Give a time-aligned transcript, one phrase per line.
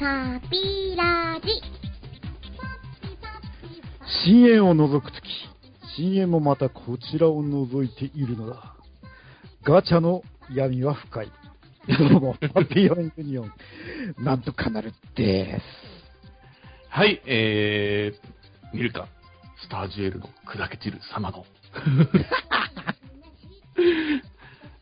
[0.00, 1.48] パピラジ。
[4.24, 5.24] 深淵を覗くとき、
[5.94, 8.76] 深淵もまたこちらを覗いているのだ。
[9.62, 10.22] ガチャの
[10.54, 11.28] 闇は深い。
[11.98, 13.52] どうも、ハッピーヨンユニオン、
[14.16, 15.62] なんとかなるです。
[16.88, 19.06] はい、えー、見るか、
[19.58, 21.44] スタージュエルの砕け散る様の。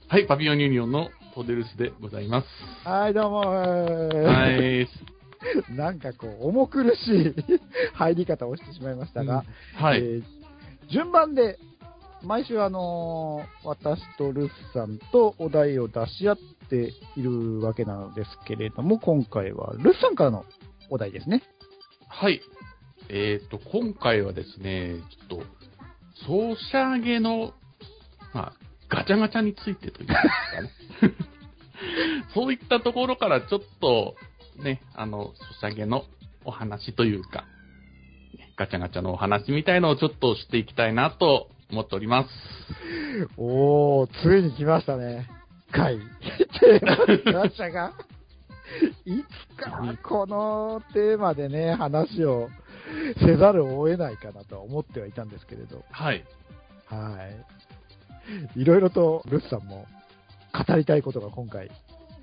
[0.07, 2.49] はい、パピヨンユニオンのトデルスでございます。
[2.85, 4.83] はい、どうもはー。
[4.83, 4.89] い、
[5.71, 7.35] なんかこう、重苦しい
[7.95, 9.45] 入り方をしてしまいましたが、
[9.77, 10.25] はい、えー
[10.89, 11.59] 順番で、
[12.25, 16.39] 毎週あのー私とルスさんとお題を出し合っ
[16.69, 20.45] ているわけなのですけれども、今回はルスさんからの
[20.91, 21.45] お題ですね。
[22.09, 22.41] はい。
[23.11, 24.97] えっ、と、今回はですね、
[25.29, 25.45] ちょっと、
[26.27, 27.53] ソシャゲの、
[28.35, 30.17] まあ、ガチャガチャについてというんです
[30.57, 31.15] かね。
[32.35, 34.17] そういったところからちょっと、
[34.63, 36.05] ね、あの、ソシャゲの
[36.45, 37.45] お話というか、
[38.37, 42.29] ねガチャガチャのお話みたいのをちょっとしていきたいなと思っております。
[43.37, 45.29] おー、ついに来ましたね。
[45.71, 45.99] 回。
[46.61, 47.93] テーマガチャが。
[49.05, 49.25] い
[49.57, 52.49] つかこのテーマでね、話を
[53.21, 55.85] せざるを得ないかなとは思ってはいたんですけれど。
[55.91, 56.25] はい。
[56.87, 57.58] はい。
[58.57, 59.87] いろいろとルスさんも
[60.53, 61.71] 語りたいことが今回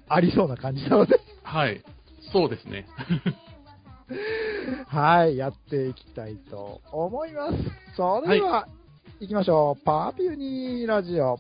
[0.08, 1.84] ありそうな感じなので、はい。
[2.32, 2.86] そうですね。
[4.88, 7.56] はい、やっていきたいと思います。
[7.96, 8.68] それでは、
[9.20, 9.84] 行きましょう。
[9.84, 11.40] パーピューニーラジオ。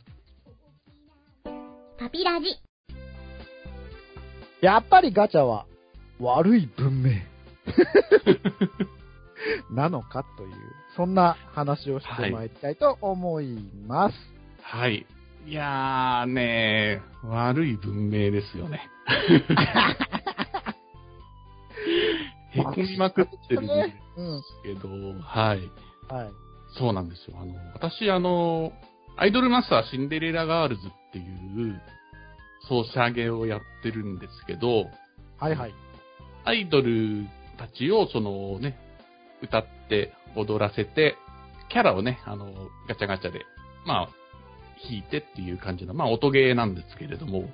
[1.97, 2.47] パピラジ。
[4.61, 5.65] やっぱりガチャは
[6.19, 7.11] 悪い文明
[9.69, 10.53] なのかという、
[10.95, 14.15] そんな話をしてまいりたいと思います。
[14.15, 14.34] はい。
[15.45, 18.89] いやーねー、悪い文明ですよね。
[22.51, 24.43] へこみまくってるんですうん。
[24.63, 24.89] けど、
[25.21, 25.59] はい。
[26.11, 26.31] はい。
[26.77, 27.37] そうなんですよ。
[27.39, 28.73] あの、私、あの、
[29.17, 31.81] アイドルマスターシンデレラガールズっていう、
[32.67, 34.85] ソシャゲをやってるんですけど、
[35.37, 35.73] はいはい。
[36.43, 38.77] アイドルたちを、そのね、
[39.41, 41.17] 歌って、踊らせて、
[41.69, 42.51] キャラをね、あの、
[42.87, 43.45] ガチャガチャで、
[43.85, 44.09] まあ、
[44.83, 47.49] 弾いてっていう感じの、まあ、音ゲーなんですけれども、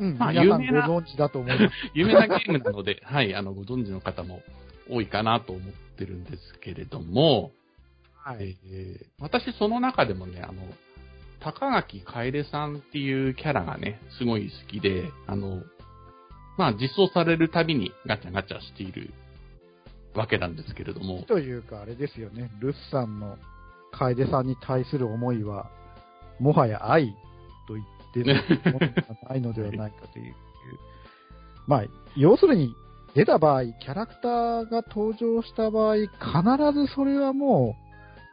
[0.00, 0.18] うん。
[0.18, 1.74] まあ有名なご存知だと思います。
[1.94, 4.42] 有名なゲームなので、はい、あの、ご存知の方も
[4.88, 7.52] 多いかなと思ってるんですけれども、
[8.14, 8.56] はい。
[8.66, 10.62] えー私その中でもね、あの、
[11.40, 15.62] 高垣楓さんっていうキャラがね、すごい好きで、あの、
[16.58, 19.10] まあ実装されるたびにガチャガチャしている
[20.14, 22.50] わけなんですけれども、というか、あれですよね。
[22.60, 23.38] ルスさんの
[23.92, 25.70] 楓さんに対する思いは、
[26.40, 27.16] もはや愛
[27.66, 28.80] と言ってるも
[29.28, 30.34] ないのではないかという。
[31.66, 31.84] まあ、
[32.16, 32.74] 要するに、
[33.14, 36.08] 出た場合、キャラクターが登場した場合、必
[36.74, 37.74] ずそれはも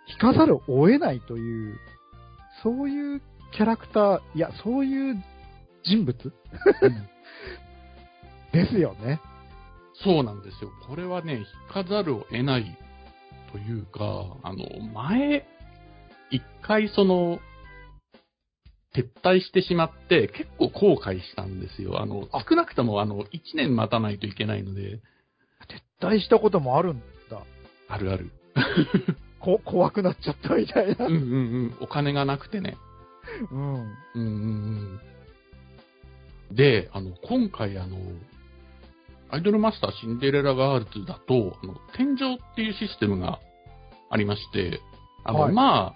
[0.10, 1.80] う、引かざるを得ないという、
[2.62, 3.22] そういう
[3.54, 5.24] キャラクター、いや、そういう
[5.84, 6.34] 人物？
[8.52, 9.22] ですよね。
[10.04, 10.70] そうなんですよ。
[10.88, 12.78] これはね、引かざるを得ない
[13.52, 15.48] というか、あの、前、
[16.30, 17.40] 一回その、
[18.96, 22.02] 撤退してしまって、結構後悔したんですよ。
[22.02, 25.00] あの、あ少なくともあの、一年待たないといけないので、
[26.02, 27.00] 撤退したこともあるん
[27.30, 27.42] だ。
[27.88, 28.32] あるある。
[29.40, 31.14] こ、怖くなっちゃったみたいなうん。
[31.14, 31.26] うんう
[31.68, 31.78] ん。
[31.82, 32.78] お金がなくてね。
[33.52, 33.74] うん。
[33.74, 35.00] うんうん
[36.50, 36.56] うん。
[36.56, 37.98] で、あの、今回あの、
[39.30, 43.40] アイドルマスターシンデレラガールズだと、あの、天井っていうシステムが
[44.12, 44.80] ありまして、
[45.24, 45.96] あの、はいま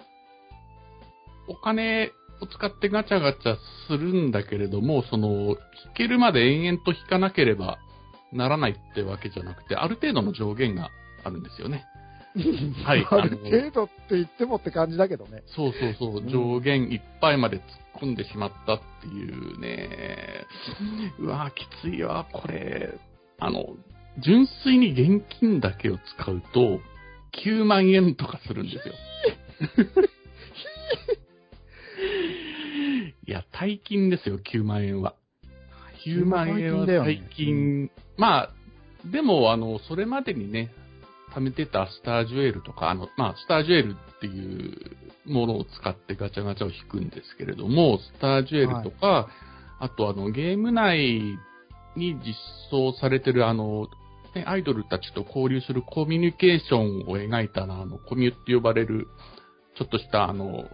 [1.46, 2.10] お金
[2.40, 3.56] を使ってガチャガチャ
[3.88, 5.56] するんだけれども、その、引
[5.94, 7.78] けるまで延々と引かなければ
[8.32, 10.90] ならないってわけじゃなくて、ある程度の上限が
[11.24, 11.84] あるんですよね。
[12.84, 15.42] はいある程度って言ってもって感じだけどね。
[15.46, 17.62] そうそうそうう、ん上限いっぱいまで突っ
[18.02, 20.46] 込んでしまったっていうね。
[21.18, 22.94] うわきついわ、これ。
[23.40, 23.76] あの、
[24.18, 26.80] 純粋に現金だけを使うと、
[27.44, 28.94] 9万円とかするんですよ。
[33.28, 35.14] いや、大金ですよ、9万円は。
[36.06, 37.90] 9万円は大金。
[38.16, 38.50] まあ、
[39.04, 40.72] でも、あの、それまでにね、
[41.34, 44.30] 貯めてたスタージュエルとか、あの、まあ、スタージュエルってい
[45.26, 49.28] うものを使ってガチャガチャを引くんですけれども、スタージュエルとか、
[49.78, 51.20] あとあの、ゲーム内
[51.96, 52.34] に実
[52.70, 53.88] 装されてるあの、
[54.34, 59.06] ね、アイドルたちと交流するコミュニケーションを描いたあの、コミュって呼ばれる、
[59.76, 60.64] ちょっとしたあの、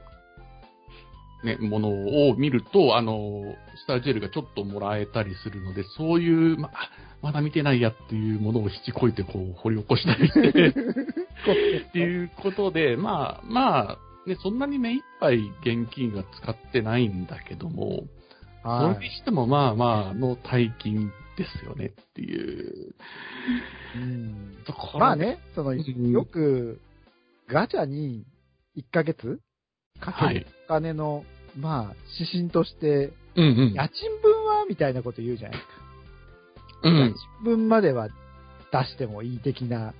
[1.44, 1.88] ね、もの
[2.28, 6.90] を見ると、あの、スタージェルがちょっともらえたりするので、そういう、ま、あ
[7.22, 10.48] まだ見てないやっていうものを七こいてこう掘り起こしたりして、
[11.88, 18.04] っていうことで、まあ、まあ、ね、そんなに目いっぱい現金は使ってないんだけども、
[18.62, 19.00] そはい。
[19.00, 22.94] れにしてもまあまあの大金ですよねっていう
[23.96, 25.00] うんところ。
[25.00, 25.16] まあ。
[25.16, 26.80] ね、その、んよく、
[27.48, 28.24] ガチャに
[28.76, 29.40] 1ヶ月
[30.00, 31.24] かけるお金の、
[31.56, 33.72] まあ、指針として、うんうん。
[33.74, 35.74] 家賃分はみたいなこと言うじゃないですか。
[36.84, 36.96] うん。
[36.96, 38.08] 家賃分までは
[38.72, 39.94] 出してもいい的な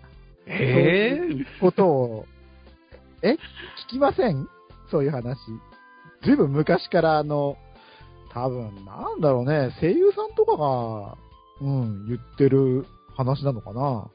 [0.47, 2.27] ええことを、
[3.23, 3.33] え？
[3.33, 3.37] 聞
[3.93, 4.49] きません？
[4.91, 5.39] そういう話。
[6.23, 7.57] ずいぶん昔からあの、
[8.33, 11.17] 多分、なんだろうね、声優さんとかが、
[11.61, 12.85] うん、言ってる
[13.17, 14.11] 話なのかな。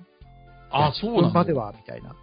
[0.72, 2.16] あ、そうなの家賃分までは、みたいな。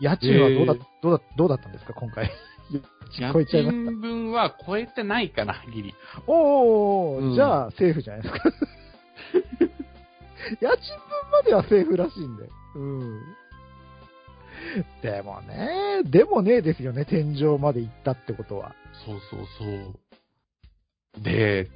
[0.00, 2.30] 家賃はどうだ、どうだ、どうだったんですか、今回。
[3.32, 3.90] 超えちゃいました。
[3.92, 5.94] 分は超えてないかな、 ギリ。
[6.26, 8.52] おーおーうんじゃあ、セーフじゃないですか。
[10.60, 12.48] 家賃分まではセーフらしいんで。
[12.74, 13.20] うん。
[15.02, 18.74] でもね、でもねですよね、天井まで行ったってことは。
[19.06, 19.64] そうそうそ
[21.20, 21.22] う。
[21.22, 21.68] で、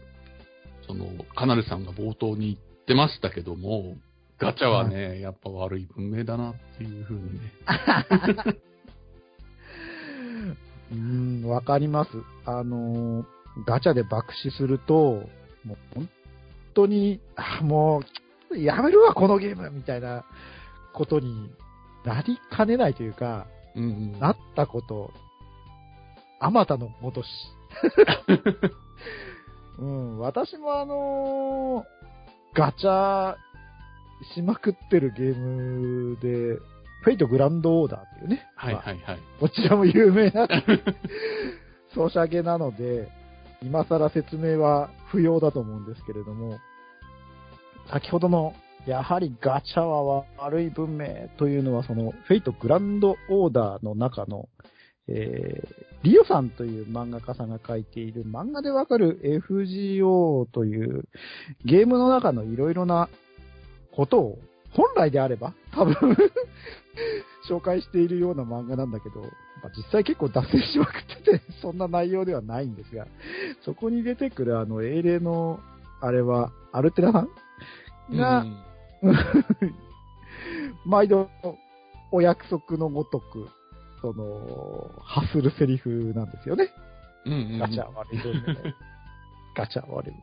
[0.87, 3.97] その、カナルさんが冒頭に言ってましたけども、
[4.39, 7.53] ガチャはね、やっぱ悪い文明だなっていうふうにね。
[10.93, 12.11] うん、わかります。
[12.45, 13.25] あのー、
[13.67, 15.23] ガチャで爆死すると、
[15.65, 16.09] もう本
[16.75, 18.03] 当に、あも
[18.51, 20.25] う、やめるわ、このゲームみたいな
[20.95, 21.51] ことに
[22.05, 23.87] なりかねないというか、うんう
[24.17, 24.21] ん。
[24.21, 25.13] なったこと、
[26.41, 27.29] あまたのごとし。
[29.79, 31.97] うん、私もあのー
[32.57, 33.35] ガチャ
[34.35, 36.59] しまくってるゲームで、
[37.07, 38.43] フェイトグランドオーダーっていうね。
[38.57, 39.19] まあはいはいはい。
[39.39, 40.49] こちらも有名な
[41.95, 43.09] ソシャゲなので、
[43.63, 46.59] 今更説明は不要だと思うんですけれども、
[47.93, 48.55] 先ほどの、
[48.89, 54.49] やはりガチャは悪い文明というのは、その、フェイトグランドオーダーの中の、
[55.07, 61.05] えー、リオさんという漫画家さんが書いている漫画でわかる FGO という
[61.65, 63.09] ゲームの中のいろいろな
[63.93, 64.39] ことを
[64.73, 65.95] 本来であれば多分
[67.49, 73.07] 紹介しているような漫画なんだけど、まあ実際結構脱線しまくってて、 そんな内容ではないんですが、
[73.65, 75.61] そこに出てくるあの、英霊の、
[76.01, 78.57] あれは、アルテラさんが、うん
[80.87, 81.29] 毎度、
[82.13, 83.49] お約束のごとく、
[84.01, 86.71] その、発するセリフなんですよね。
[87.25, 87.59] うんうんうん。
[87.59, 88.75] ガチャ悪い文明。
[89.57, 90.15] ガチャ悪い。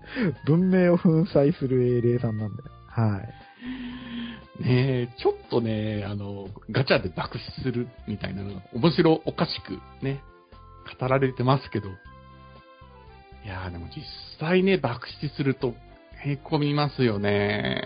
[0.45, 2.63] 文明を粉砕する英霊さんなんで。
[2.87, 3.33] はい。
[4.63, 10.21] ねえ、ちょっとね、あの、ガチャで爆死するみたいなのが面白おかしくね、
[10.99, 11.89] 語られてますけど。
[11.89, 11.91] い
[13.45, 14.03] やーでも実
[14.39, 15.75] 際ね、爆死すると、
[16.23, 17.81] へこみますよね。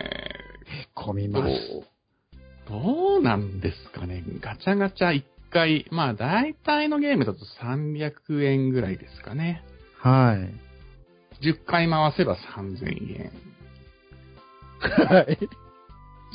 [0.96, 1.50] どう込みます。、
[2.70, 4.24] どうなんですかね。
[4.40, 9.64] ガチャガチャ1回、まあ大体のゲームだと300円ぐらいですかね。
[9.98, 11.44] はい。
[11.44, 13.32] 10回回せば3000円。
[14.80, 15.40] はい。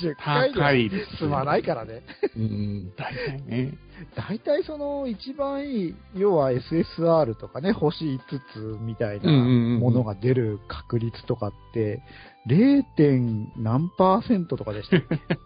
[0.00, 2.02] 10回高でいですまないからね。
[2.36, 3.74] うん、大体ね。
[4.16, 8.18] 大体その一番いい、要は SSR とかね、星5
[8.52, 12.02] つみたいなものが出る確率とかって、
[12.48, 12.82] 0.
[12.96, 15.38] 点何パーセントとかでしたっけ？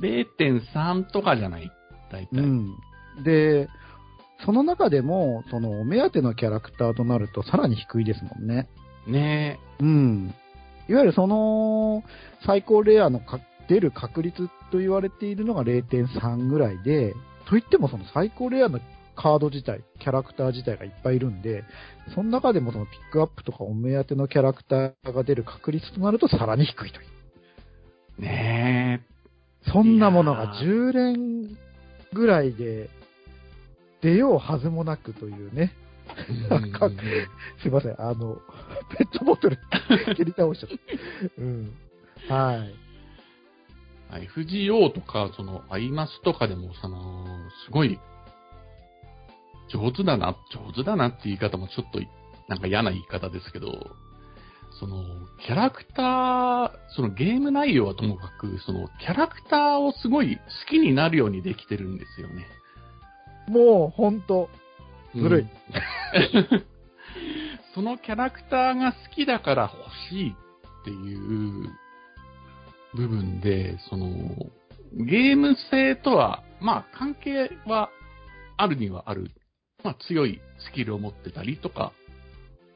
[0.00, 1.70] 0.3とかじゃない？
[2.10, 2.40] 大体。
[2.40, 2.76] うん。
[3.24, 3.68] で、
[4.44, 8.68] その中でも、そのお目当てのキャラクターとなるとさらに低いですもんね。
[9.06, 10.34] ねうん。
[10.88, 12.02] いわゆるその、
[12.44, 17.14] 最高レアのか出る確率と言われているのが0.3ぐらいで、
[17.48, 18.80] といってもその最高レアの
[19.16, 21.64] カード自体、キャラクター自体がいっぱいいるんで、
[22.14, 27.06] その中でもそのピックアップとかお目当てのキャラクターが出る確率となるとさらに低いという。
[28.20, 28.22] え。
[28.22, 29.06] ね
[29.72, 31.56] そんなものがいや10連
[32.12, 32.90] ぐらいで
[34.00, 35.72] 出ようはずもなくというね。
[37.62, 38.38] すいません、あの、
[38.96, 39.58] ペットボトル
[40.16, 41.42] 蹴り倒しちゃった。
[41.42, 41.72] うん。
[42.28, 42.74] はい。
[44.12, 47.24] はい FGO とか、その、アイマスとかでも、その、
[47.64, 47.98] すごい、
[49.72, 51.98] 上手だな、上手だなって言い方もちょっと、
[52.46, 53.72] なんか嫌な言い方ですけど、
[54.78, 55.02] その、
[55.46, 62.46] キャラクター、そのゲーム内容はともかく、その、キャラクターをすごい好きになるようにできてるんですよね。
[63.48, 64.50] もう、ほんと、
[65.14, 65.48] ずるいうん
[67.74, 71.70] そのキャラクターが好きだから欲しいっていう
[72.94, 74.08] 部分で、その、
[74.94, 77.90] ゲーム性とは、まあ関係は
[78.56, 79.30] あるにはある
[79.82, 81.92] まあ強いスキルを持ってたりとか、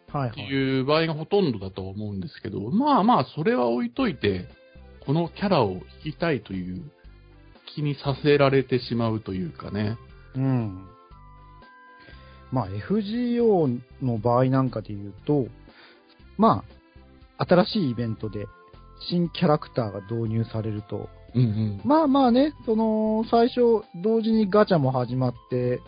[0.07, 0.41] ってはいはい。
[0.41, 4.49] いう場合がほとんどだとは思うんですけど、まあまあ、それは置いといて、
[5.05, 5.73] このキャラを
[6.05, 6.91] 引きたいという
[7.75, 9.97] 気にさせられてしまうというかね。
[10.35, 10.87] うん。
[12.53, 15.47] まあ、FGO の場合なんかで言うと、
[16.39, 16.65] ま
[17.39, 18.47] あ、新しいイベントで
[19.01, 21.81] 新キャラクターが導入されると、うんうん。
[21.85, 25.81] まあまあね、その、最初、同時にガチャも始まって、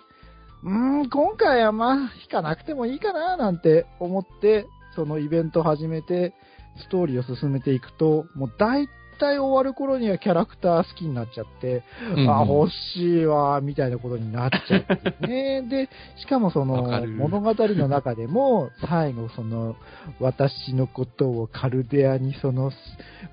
[0.63, 0.71] うー
[1.07, 6.35] ん、今回はまあ、引かなくてもいいかな、なんて思って、そのイベント始めて、
[6.83, 8.89] ストーリーを進めていくと、もう大
[9.19, 11.83] 体終わる頃にはキャラクター好きになっちゃって、
[12.15, 14.85] うんうんあ、欲しいわ、みたいなことになっちゃっ
[15.21, 15.63] てね。
[15.69, 19.77] で、しかもその物語の中でも、最後その、
[20.21, 22.73] 私のことをカルデアにその、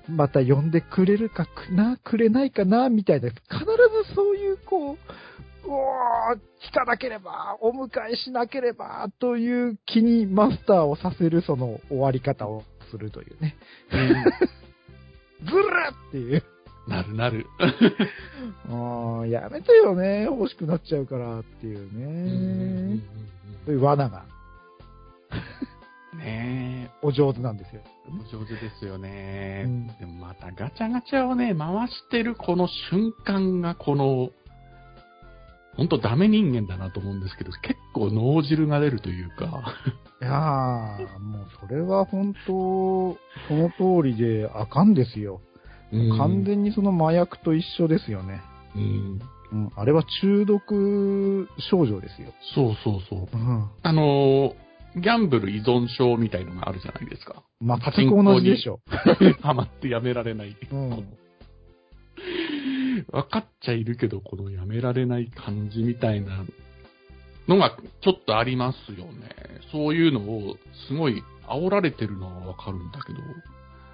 [0.08, 3.40] また呼んでくれるかな、くれないかな、みたいな、必
[4.08, 4.96] ずそういうこう、う
[5.68, 6.36] おー、
[6.70, 13.56] 聞かなければ、お迎えしなければ、という気にマスターをさせるその終わり方をするというね。
[15.44, 15.62] ずる
[16.08, 16.42] っていう。
[16.86, 17.46] なるなる。
[18.70, 20.24] ああ、やめてよね。
[20.24, 23.00] 欲しくなっちゃうからっていうね。
[23.64, 24.24] そういう罠が
[26.12, 27.82] うん ねお上手なんですよ。
[27.84, 29.64] え、お上手ですよね。
[29.66, 34.30] うんでもまたガチャガチャをね、回してるこの瞬間がこの、
[35.76, 39.74] 本当ダメ人間だなと思うんですけど、結構脳汁が出るというか、
[40.22, 43.16] いやー、もうそれは本当、
[43.48, 43.70] その
[44.02, 45.40] 通りであかんですよ。
[46.18, 48.40] 完全にその麻薬と一緒ですよね。
[48.74, 49.20] うん。
[49.52, 52.32] うん、あれは中毒症状ですよ。
[52.54, 53.28] そうそうそう。
[53.32, 53.70] うん。
[53.82, 54.54] あのー
[54.96, 57.42] ギャンブル依存症みたいのがあるじゃないですか。
[57.60, 58.80] 全く同じでしょ。
[59.42, 60.56] ハマってやめられない。
[60.72, 61.04] うん
[63.10, 66.44] 分かっちゃいるけど、このやめられない感じみたいな
[67.48, 69.30] のがちょっとありますよね。
[69.72, 70.56] そういうのを
[70.88, 73.18] すごい煽られてるのはわかるんだけど。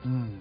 [0.06, 0.40] うん。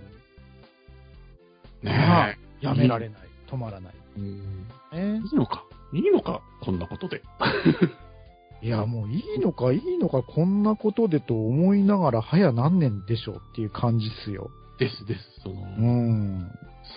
[1.83, 2.65] ねえ。
[2.65, 3.21] やめられない。
[3.47, 3.93] 止まらない。
[4.17, 4.67] うん。
[4.93, 5.65] ね、いいのか？
[5.93, 6.41] いいのか？
[6.61, 7.21] こんなことで。
[8.61, 14.51] いや、もういいのかいいのかこんなことでと思いながら、早何年でしょうっていう感じっすよ。
[14.81, 15.41] ですです。
[15.43, 16.51] その、うん。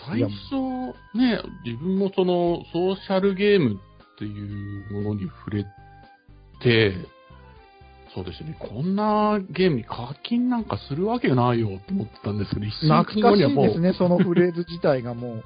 [0.09, 0.27] 最初、
[1.15, 5.67] ね、自分もその、ソーシャルゲームっていうものに触れ
[6.63, 6.95] て、
[8.15, 15.37] そうですね、こんなゲームに課金なんかするわけないよって思ってたんですけど、一週間懐かし後にはいもう、ですね、そのフレーズ自体がもう。
[15.37, 15.43] ね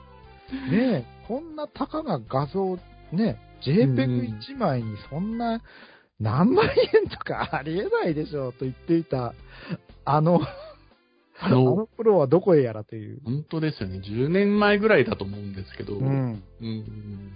[0.70, 2.78] え、こんなたかが画像、
[3.10, 5.60] ね、JPEG1 枚にそんな
[6.20, 9.34] 何万円とかありえないでしょうと言っていた、
[10.04, 10.40] あの、
[11.40, 13.20] ああのの、プロはどこへやらという。
[13.24, 16.42] 本当ですよね、10年前ぐらいだと思うんですけど、うん。
[16.60, 17.32] うん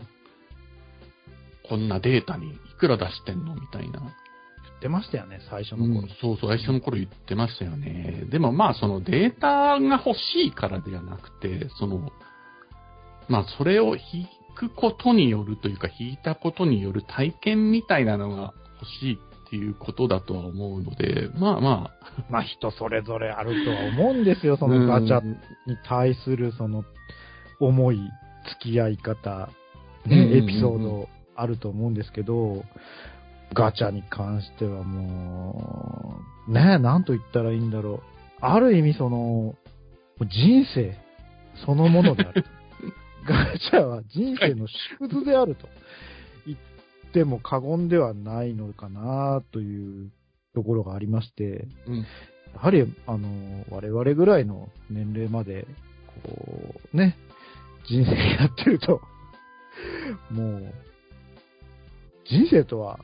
[1.69, 4.01] こんなデータにいくら出してんのみたいな。
[4.01, 4.11] 言っ
[4.81, 6.09] てましたよね、最初のうん頃。
[6.21, 8.25] そうそう、最初の頃言ってましたよね。
[8.31, 12.11] でもまあ、そのデータが欲しいからではなくて、その、
[13.29, 19.19] まあ、それを引くことによるというか、引いたことによる体験みたいなのが欲しい
[19.53, 25.37] っていうことだとは思うので、まあまあ、まあ人それぞれあるとは思うんですよ、そのガチャに
[25.87, 26.85] 対するその
[27.61, 27.99] 重い
[28.63, 29.51] 付き合い方、
[30.07, 32.65] ねエピソードあると思うんですけど、
[33.53, 36.17] ガチャに関してはも
[36.49, 38.01] う、ねえ、なんと言ったらいいんだろう。
[38.41, 39.55] ある意味その、
[40.19, 40.97] 人生
[41.67, 42.47] そのものである。
[43.29, 44.67] ガチャは人生の
[44.99, 45.75] 縮図であると言
[47.13, 50.11] っても過言ではないのかなという
[50.55, 52.05] ところがありまして、うん、や
[52.55, 55.67] はり、あの、我々ぐらいの年齢まで、
[56.25, 57.19] こう、ね、
[57.87, 59.03] 人生やってると、
[60.33, 60.73] もう、
[62.25, 62.99] 人生とは、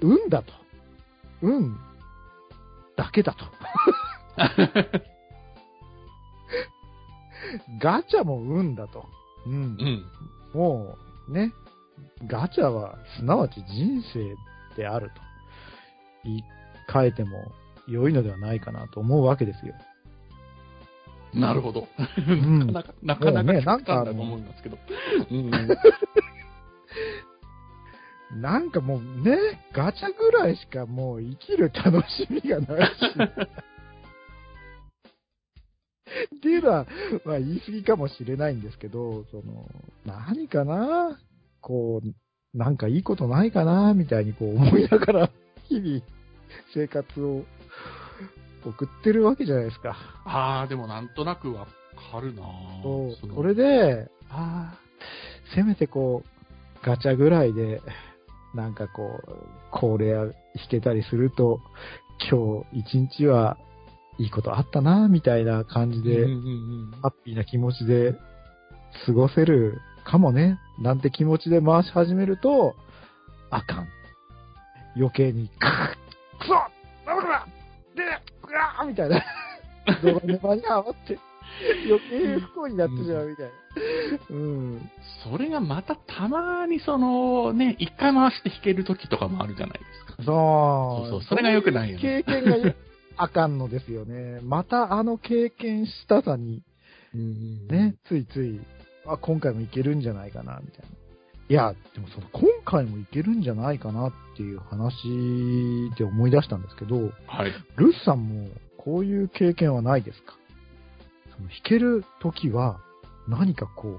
[0.00, 0.52] 運だと。
[1.42, 1.76] 運
[2.96, 3.44] だけだと。
[7.80, 9.06] ガチャも運だと。
[9.46, 9.56] うんう。
[9.56, 10.04] ん。
[10.52, 10.96] も
[11.28, 11.52] う、ね、
[12.26, 14.36] ガチャは、すなわち人生
[14.76, 15.14] であると
[16.24, 16.44] 言い
[16.88, 17.52] 換えても
[17.86, 19.74] 良いのではないかなと思うわけですよ。
[21.34, 21.88] なるほど。
[22.22, 24.78] ん なかなか、なかなかねなんかあの思いますけど。
[25.30, 25.50] うん
[28.40, 29.38] なんかもうね、
[29.72, 32.92] ガチャぐらいしかもう生きる楽しみがないし。
[36.36, 36.86] っていうのは、
[37.24, 39.66] まあ言い過ぎかもしれないんですけど、その、
[40.04, 41.18] 何かな？
[41.60, 45.30] こう、なんかいいことないかなみたいにこう思いながら、
[45.68, 46.02] 日々、
[46.74, 47.44] 生活を
[48.64, 49.96] 送ってるわけじゃないですか。
[50.24, 51.66] ああ、でもなんとなくわ
[52.12, 52.42] かるな。
[52.82, 54.78] そうのそれで、ああ、
[55.54, 57.80] せめてこう、ガチャぐらいで、
[58.54, 60.32] なんかこう、これ弾
[60.70, 61.60] けたりすると、
[62.30, 63.56] 今日一日は
[64.18, 67.00] いいことあったな、みたいな感じで、うんうんうん。
[67.02, 68.14] ハッピーな気持ちで
[69.06, 72.74] 過ごせるかもね、なんて気持ちで回し始めると、
[73.50, 73.88] あかん。
[74.96, 75.56] 余計に、くっ
[76.40, 76.54] くそ
[77.06, 77.46] なんだこら
[77.94, 78.02] で、
[78.46, 79.24] ぐらーみたいな。
[80.02, 81.18] 泥沼にハマって、
[81.86, 83.52] 余計不幸になってしまうみたいな。
[84.30, 84.90] うん。
[85.30, 90.22] それがまたたまにその、ね、一回回して弾ける時とかもあるじゃないですか。
[90.24, 91.10] そう。
[91.10, 92.74] そうそうそれが良くないよねそうう経験がよ
[93.16, 94.40] あかんのですよね。
[94.42, 96.62] またあの経験したさに、
[97.68, 98.60] ね、ついつい、
[99.08, 100.86] あ、今回もいけるんじゃないかな、みたいな。
[101.50, 104.94] いや、でもその、今回もいけるんじゃないかなっていう話
[105.96, 106.96] で思い出したんですけど、
[107.26, 107.52] はい。
[107.76, 110.36] ルスさんもこういう経験はないですか？
[111.36, 112.80] その弾けるときは
[113.28, 113.98] 何かこ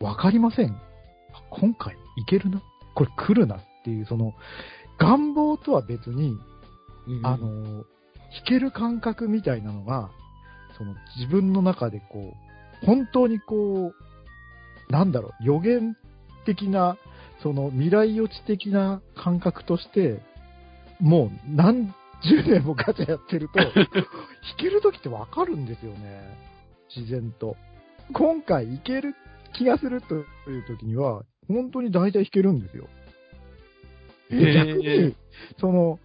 [0.00, 0.70] う、わかりません？
[0.70, 2.62] あ今回いけるな？
[2.94, 4.32] これ来るなっていう、その、
[4.98, 6.38] 願望とは別に、
[7.24, 7.84] あの、弾
[8.46, 10.10] ける感覚みたいなのが、
[10.78, 12.34] その自分の中でこ
[12.82, 13.94] う、本当にこう、
[14.94, 15.96] なんだろう、予言
[16.46, 16.96] 的な、
[17.42, 20.20] その未来予知的な感覚として、
[21.00, 23.86] もう何十年もガチャやってると、 弾
[24.56, 26.22] けるときってわかるんですよね。
[26.94, 27.56] 自然と。
[28.12, 29.16] 今回いける
[29.52, 32.86] 気がするというときには、本当に大体弾けるんですよ。
[34.30, 35.16] で逆に、
[35.58, 35.98] その、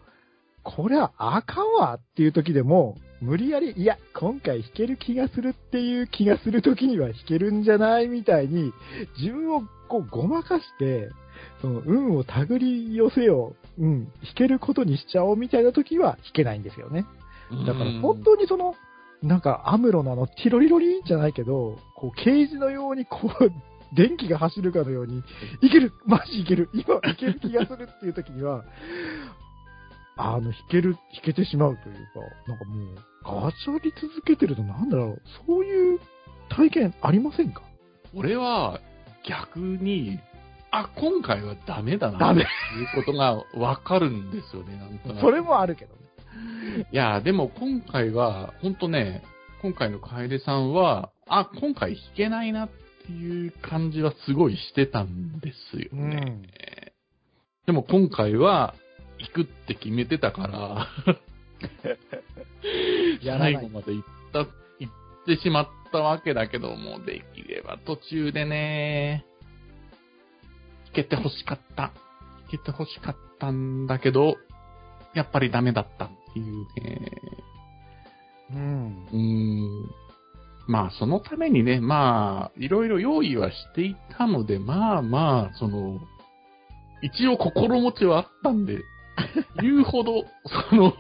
[0.64, 8.72] これはあかんわっていう時でも、無理やり、いや、今回弾ける気がするっていう気がする時には弾けるんじゃないみたいに、
[9.18, 11.10] 自分をこうごまかして、
[11.62, 17.06] その運を手繰り寄せよう、うん、弾けることにしちゃおうみたいな時は弾けないんですよね。
[17.66, 18.76] だから本当にその、
[19.22, 23.52] なんかアムロのあの、ティロリロリンじゃないけど、こう、ケージのようにこう、
[23.96, 25.24] 電気が走るかのように、
[25.62, 28.64] いけるマジいける今いける気がするっていう時には、
[30.22, 32.02] あの、弾ける、弾けてしまうというか、
[32.48, 36.00] なんかもう、ガチャり続けてるとなんだろう、そういう
[36.50, 37.62] 体験ありませんか？
[38.14, 38.82] 俺は
[39.26, 40.20] 逆に、
[40.72, 42.44] あ、今回はダメだな、ダメ。
[42.44, 46.88] っていうことがわかるんですよね、なんとなくそれもあるけどね。
[46.92, 49.24] いや、でも今回は、ほんとね、
[49.62, 52.70] 今回の楓さんは、あ、今回弾けないなっ
[53.06, 56.42] ていう感じはすごいしてたんですよね。
[57.66, 58.76] でも今回は、
[59.20, 60.88] 弾くって決めてたから、
[63.22, 64.50] やらない最後まで行った、行っ
[65.26, 69.26] てしまったわけだけども、できれば途中でね、
[70.86, 71.84] 弾けて欲しかった。
[71.84, 71.94] 弾
[72.52, 74.38] けて欲しかったんだけど、
[75.14, 77.12] やっぱりダメだったっていうね。
[78.52, 79.06] うん。
[79.12, 79.90] うーん。
[80.68, 86.00] まあ、そのためにね、まあ、いろいろ用意はしていたので、まあまあ、その、
[87.02, 88.84] 一応心持ちはあったんで、
[89.62, 90.26] 言うほど、
[90.70, 90.94] その、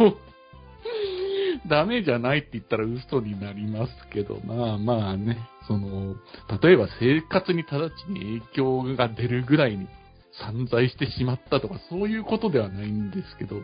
[1.67, 6.15] ダメじゃないって言ったら嘘になりますけど、まあまあね、その、
[6.61, 9.87] 例えば生活に直ちに影響が出るぐらいに
[10.41, 13.59] 散在してしまったとか、そういうことではないんですけど、う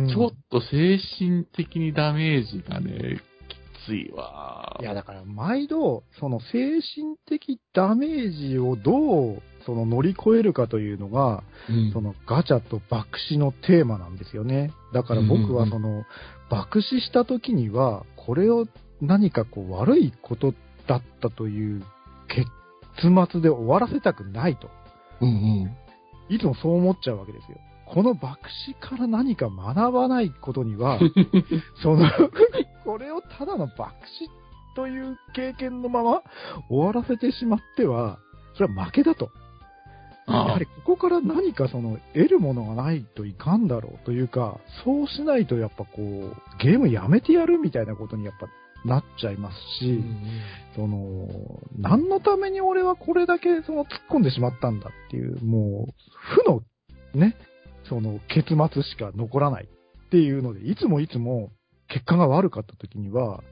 [0.00, 4.78] んちょっと精神的にダメージがね、きついわ。
[4.80, 14.72] いや、だから、毎度、その精神的ダメージをどう、その乗り越えるかというのが、うんそのガチャと爆死のテーマなんですよね。
[14.92, 16.04] だから僕はうんうんその、
[16.50, 18.66] 爆死した時には、これを
[19.00, 20.54] 何かこう悪いこと
[20.86, 21.82] だったという
[22.28, 22.48] 結
[23.30, 24.70] 末で終わらせたくないと。
[25.20, 25.32] うんう
[26.30, 26.34] ん。
[26.34, 27.58] いつもそう思っちゃうわけですよ。
[27.86, 30.98] この爆死から何か学ばないことには、
[31.82, 32.06] その、
[32.84, 34.28] これをただの爆死
[34.74, 36.22] という経験のまま
[36.68, 38.18] 終わらせてしまっては、
[38.54, 39.30] それは負けだと。
[40.32, 40.52] やあ。
[40.52, 48.48] はりここから何かその得るものがないといかんだろうというか、そうしないとやっぱこう、ゲームやめてやるみたいなことにやっぱ
[48.84, 50.02] なっちゃいますし、
[50.76, 51.28] その、
[51.76, 55.92] 何のために俺はこれだけその突っ込んでしまったんだっていう、もう、
[56.44, 56.62] 負の
[57.14, 57.36] ね、
[57.88, 61.50] その結末しか残らないっていうので、いつもいつも
[61.88, 63.42] 結果が悪かった時には、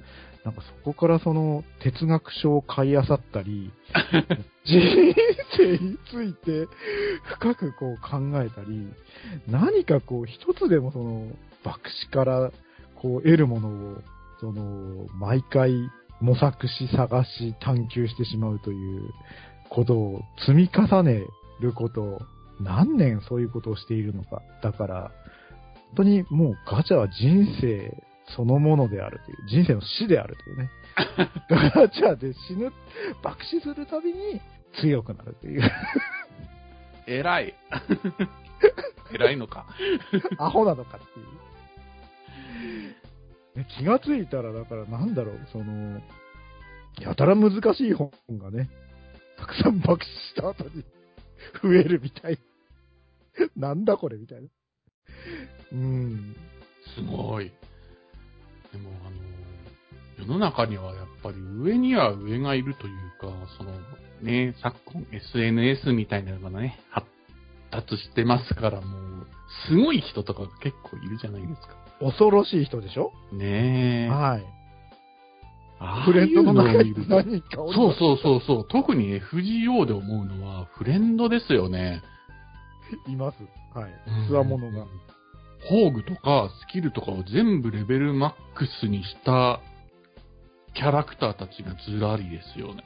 [0.47, 3.73] なんかそこからその哲学書を買い漁ったり、
[4.65, 4.81] 人
[5.57, 6.69] 生について
[7.41, 8.87] 深くこう考えたり、
[9.49, 11.27] 何かこう一つでもその
[11.65, 12.53] 爆死から
[12.95, 14.03] こう得るものを、
[14.39, 15.73] その毎回
[16.21, 19.11] 模索し探し探求してしまうという
[19.69, 21.25] ことを積み重ね
[21.59, 22.23] ること、
[22.61, 24.43] 何年そういうことをしているのか。
[24.63, 25.11] だから、
[25.87, 28.01] 本当にもうガチャは人生
[28.35, 30.71] そのものであるという、人生の死であるというね。
[31.49, 32.73] ガチャで死ぬ、
[33.23, 34.41] 爆死するたびに
[34.81, 35.63] 強くなるという。
[37.07, 37.55] 偉い。
[39.15, 39.67] 偉いのか。
[40.39, 41.27] アホなのかっていう。
[43.59, 46.03] ね気がついたら、だからなんだろう、その、
[47.01, 48.69] やたら難しい本がね、
[49.39, 50.85] たくさん爆死した後に
[51.63, 52.39] 増えるみたい。
[53.55, 54.49] なんだこれみたいな。
[55.73, 56.37] うん。
[56.95, 57.53] すごい。
[58.77, 63.73] でも、あの、世の中にはやっぱり上には上がいるというか、その、
[64.23, 67.07] ね、昨今 SNS みたいなのがね、発
[67.71, 69.27] 達してますから、もう、
[69.69, 71.69] すごい人とかが結構いるじゃないですか。
[72.01, 73.13] 恐ろしい人でしょ？
[73.33, 74.09] ねえ。
[74.09, 74.45] はい。
[75.79, 78.69] ああフレンドの中にそうそうそうそう。
[78.69, 82.03] 特にね、藤井王で思うのは、フレンドですよね。
[83.09, 83.37] います。
[83.75, 83.93] はい。
[84.29, 84.87] つわものが。
[85.69, 89.61] 宝具とかスキルとかを全部レベルマックスにした
[90.75, 92.85] キャラクターたちがずらりですよね。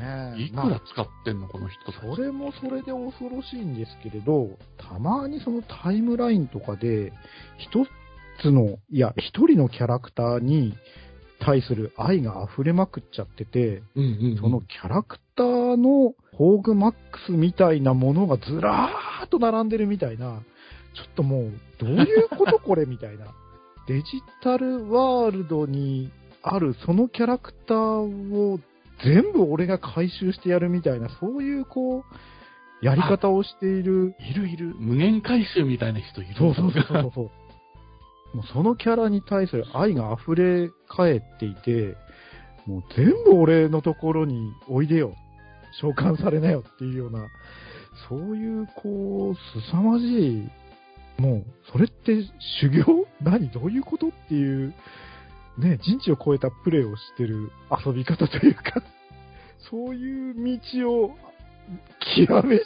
[0.00, 2.16] ねえいくまあら使ってんの、この人たち。
[2.16, 7.12] それもそれで恐ろしいんですけれど、たまにそのタイムラインとかで、
[7.58, 7.86] 一
[8.42, 10.74] つの、いや、一人のキャラクターに
[11.40, 20.42] 対する愛が溢れまくっちゃってて、うんうんうんそのキャラクターのホーグマックスみたいなものがずらーっと並んでるみたいな、
[20.96, 23.26] ちょっともう、どういうことこれみたいな。
[23.86, 24.04] デジ
[24.42, 26.10] タルワールドに
[26.42, 28.58] あるそのキャラクターを
[29.04, 34.14] 全部俺が回収してやるみたいな、そういうこう、やり方をしている。
[34.18, 34.74] いるいる。
[34.78, 36.34] 無限回収みたいな人いる。
[36.34, 37.30] そうそうそうそうそ
[38.34, 38.36] う。
[38.36, 41.96] もうそのキャラに対する愛が溢れ返っていて、
[42.66, 45.14] もう全部俺のところにおいでよ。
[45.80, 47.28] 召喚されなよっていうような、
[48.08, 50.48] そういう、こう、凄まじい、
[51.18, 52.22] もう、それって
[52.60, 53.06] 修行？
[53.22, 53.48] 何？
[53.50, 54.08] どういうこと？
[54.08, 54.74] っていう、
[55.58, 57.50] ね、人知を超えたプレイをしてる
[57.84, 58.82] 遊び方というか、
[59.70, 61.16] そういう道を
[62.16, 62.62] 極めし、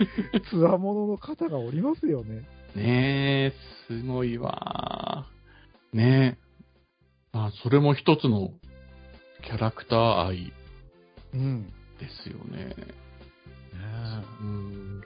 [0.50, 2.46] つわものの方がおりますよね。
[2.76, 3.52] ねえ、
[3.86, 5.26] すごいわ。
[5.92, 6.48] ねえ。
[7.32, 8.52] まあ、それも一つの
[9.44, 10.52] キャラクター愛
[11.32, 11.72] うん。
[11.98, 12.74] ですよね。
[14.40, 15.02] うん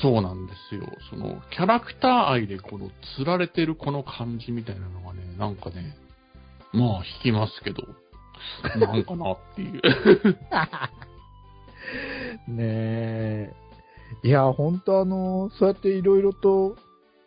[0.00, 0.88] そうなんですよ。
[1.10, 5.96] その、キャラクター愛でこの、釣られてるこの感じみたいなのがね、なんかね、
[6.72, 7.82] まあ、引きますけど、
[8.78, 9.82] なんかなっていう。
[12.48, 13.52] ねえ。
[14.22, 16.76] いや、本当あの、そうやっていろいろと、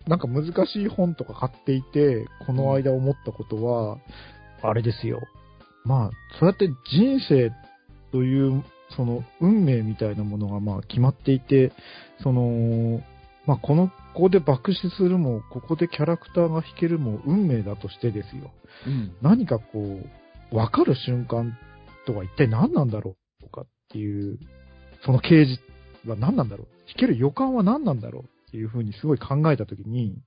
[0.08, 3.98] なんか難しい本とか買っていて、この間思ったことは、
[4.62, 5.22] あれですよ。
[5.84, 7.52] まあ、そうやって人生
[8.12, 8.64] という、
[8.96, 11.72] その運命みたいなものがまあ決まっていて、
[12.22, 13.02] その、
[13.46, 18.52] まあこの、ここで爆死するも、ここでキャラクターが弾けるも運命だとしてですよ。
[18.88, 19.16] うん。
[19.22, 20.00] 何かこ
[20.52, 21.58] う、わかる瞬間
[22.06, 24.40] とは一体何なんだろうかっていう、
[25.06, 25.60] その刑事
[26.08, 30.18] は何なんだろう弾ける予感は何なんだろうっていうふうにすごい考えたときに、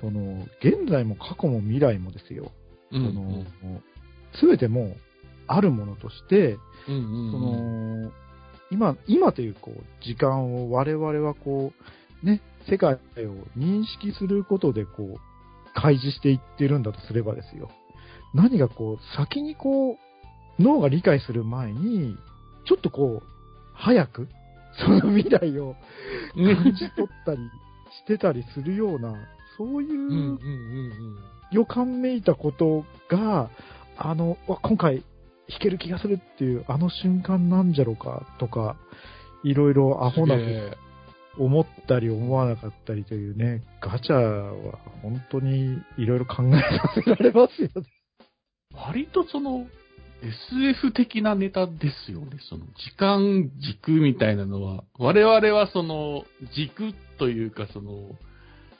[0.00, 2.52] その、現在も過去も未来もですよ。
[2.92, 3.44] うんその、
[4.34, 4.96] すべてもう、
[5.48, 6.58] あるものとして、
[6.88, 8.12] うんうんうんその、
[8.70, 11.72] 今、今というこう、時間を我々はこ
[12.22, 12.98] う、ね、世界を
[13.56, 15.20] 認識することでこう、
[15.74, 17.70] 開示していってるんだとすればですよ。
[18.34, 22.16] 何がこう、先にこう、脳が理解する前に、
[22.66, 23.26] ちょっとこう、
[23.74, 24.28] 早く、
[24.84, 25.74] その未来を
[26.34, 27.38] 感じ取ったり
[27.98, 29.14] してたりするような、
[29.56, 30.38] そういう
[31.50, 33.50] 予感めいたことが、
[33.96, 35.02] あの、わ今回
[35.48, 38.76] 弾ける気がするっていう、あの瞬間なんじゃろうかとか、
[39.44, 40.36] いろいろアホな
[41.38, 47.88] 思ったり思わなかったりというね、ガチャは本当にいろいろ考えさせられますよね。
[48.74, 49.66] 割とその、
[50.20, 52.38] SF 的なネタですよね。
[52.48, 58.10] その、時間軸みたいなのは、我々はその、軸というかその、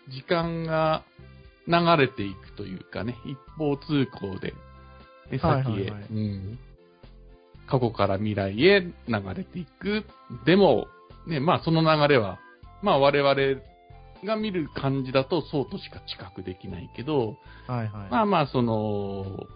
[0.08, 1.04] 時間が
[1.68, 4.52] 流れていくというかね、一方通行で、
[5.30, 6.58] ね、はい先へ、はいはいうん、
[7.68, 8.94] 過去から未来へ流
[9.34, 10.04] れていく。
[10.44, 10.86] でも、
[11.26, 12.38] ね、まあその流れは、
[12.82, 13.60] まあ我々
[14.24, 17.36] が見る感じだとそうとしか知覚できないけど、
[17.66, 18.10] はいはい。
[18.10, 19.46] まあまあ、その、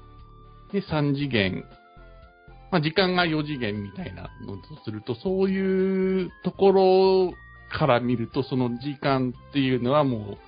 [0.72, 1.64] ね、3次元、
[2.70, 7.34] まあ時間が4次元みたいなのとすると、そういうところ
[7.76, 10.38] から見ると、その時間っていうのはもう、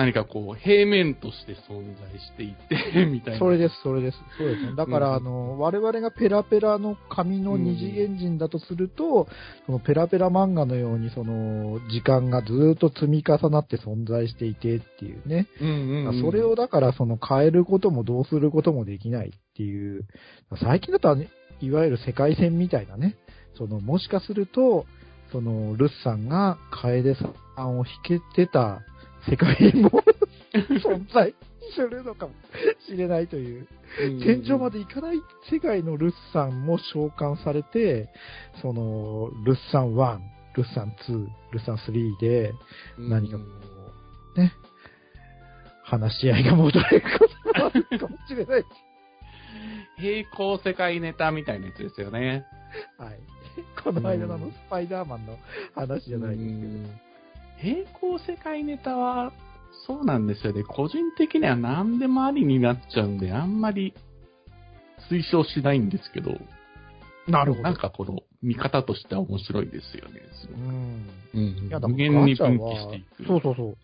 [0.00, 3.38] 何かこう、平面として存在していて、みたいな。
[3.38, 4.16] それです、それです。
[4.38, 4.74] そうですね。
[4.74, 9.28] だから、うんあの、我々がペラペラの紙の二次元人だとすると、
[9.66, 15.48] そのペラペラ漫画のように、その、時間がずーっと積み重なって存在していてっていうね。
[15.60, 20.06] うんうんうん、それをだから、その変えることもどうすることもできないっていう、
[20.62, 21.14] 最近だと、
[21.60, 23.16] いわゆる世界線みたいなね、
[23.58, 24.86] その、もしかすると、
[25.30, 28.80] その、ルスさんが楓さんを弾けてた
[29.28, 29.90] 世界も
[30.52, 31.34] 存在
[31.74, 32.32] するのかも
[32.88, 33.66] しれないという、
[34.22, 35.16] 天井まで行かない
[35.50, 38.08] 世界のルスさんも召喚されて、
[38.62, 40.18] その、ルスさん1、
[40.56, 42.52] ルスさん2、ルスさん3で、
[42.98, 43.44] 何かこ
[44.36, 44.52] う、ね、
[45.84, 48.64] 話し合いが戻れることがあるかもしれない。
[49.98, 52.46] 平行世界ネタみたいなやつですよね。
[52.96, 53.18] はい。
[53.82, 55.38] この間のスパイダーマンの
[55.74, 57.09] 話じゃないですけど。
[57.60, 59.32] 平行世界ネタは、
[59.86, 60.62] そうなんですよね。
[60.64, 63.94] 個人的には何でもありになっちゃうんで、あんまり
[65.10, 66.32] 推奨しないんですけど。
[67.28, 67.62] なるほど。
[67.64, 70.20] なんかこの見方としては面白いですよね。
[71.34, 71.40] うん。
[71.40, 71.68] うん。
[71.68, 73.26] いや、無限に分岐していく。
[73.26, 73.76] そうそうそう。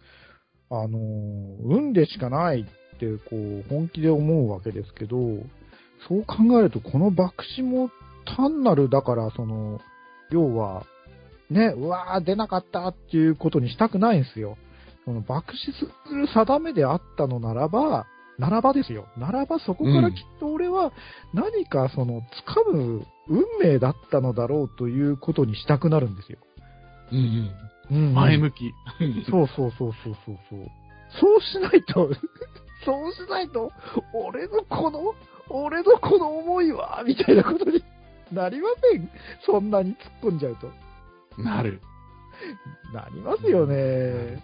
[0.71, 0.99] あの、
[1.63, 5.17] 運でしかないって、こう、本気で思うわけですけど、
[6.09, 7.91] そう考えると、この爆死も
[8.37, 9.81] 単なる、だから、その、
[10.31, 10.85] 要は、
[11.51, 14.57] ね、うわー、出なかったっていうことにしたくないんですよ。
[15.05, 18.07] その爆死する定めであったのならば、
[18.39, 19.07] ならばですよ。
[19.17, 20.93] ならばそこからきっと俺は
[21.33, 22.23] 何かその
[22.73, 26.39] 掴む運命だったのだろうということにしたくなるんですよ。
[27.13, 27.51] うん
[27.91, 28.09] うん。
[28.09, 28.75] うん、前向き。
[29.31, 30.71] そうそうそうそうそうそう。
[31.21, 32.11] そうしないと
[32.85, 33.73] そうしないと、
[34.13, 35.15] 俺のこの、
[35.49, 37.83] 俺のこの思いは、みたいなことに
[38.33, 39.09] なりません
[39.45, 40.71] そんなに突っ込んじゃうと。
[41.39, 41.81] なる。
[42.93, 44.43] なりますよね。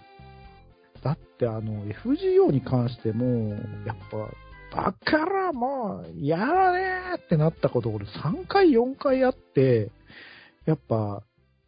[1.03, 3.97] だってあの、FGO に関しても、やっ
[4.71, 9.91] ぱ、だからもう、やらねーってなったこと俺3回4回あって、
[10.65, 11.23] やっぱ、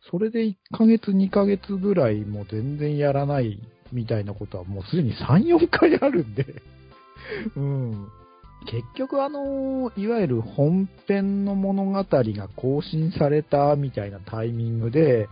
[0.10, 3.60] それで1ヶ月2ヶ月ぐらいもう全然やらない
[3.92, 6.46] みたいなことはもうすでに3、4回あるんで
[7.56, 8.08] うん。
[8.66, 15.28] 結局あの、いわゆる本編の物語が更新されたみたいなタイミングで、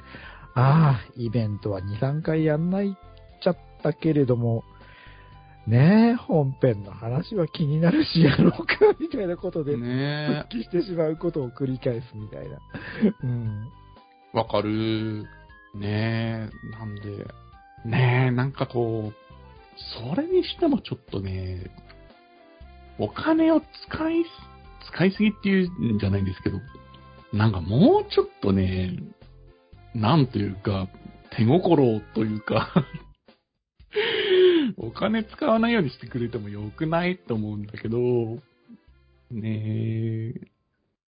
[0.55, 2.95] ああ、イベントは2、3回やんない
[3.43, 4.63] ちゃったけれども、
[5.67, 12.59] ねえ、本編の話は気になるしやろうか、みたいなことで、ね復帰してしまうことを繰り返すみたいな。
[13.23, 13.71] うん。
[14.33, 15.25] わかる。
[15.73, 17.25] ねえ、なんで、
[17.85, 19.23] ねえ、なんかこう、
[19.99, 21.71] それにしてもちょっとね、
[22.99, 24.25] お金を使い、
[24.87, 26.59] 使いすぎっていうんじゃないんですけど、
[27.31, 28.97] なんかもうちょっとね、
[29.95, 30.87] なんというか、
[31.35, 32.85] 手心というか
[34.77, 38.37] お金使わないようにしてくれてもよくないと思うんだけど、
[39.31, 40.53] ねえ。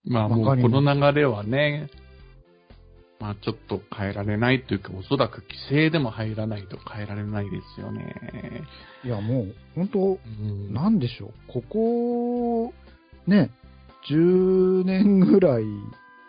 [0.06, 1.90] まあもうこの流れはね、
[3.24, 8.66] まあちょっと変えられないというか、おそらく規制でも入らないと変えられないですよね。
[9.06, 11.32] いやもう、本当、うん、なんでしょう。
[11.48, 12.74] ここ、
[13.26, 13.50] ね、
[14.12, 15.64] 10年ぐらい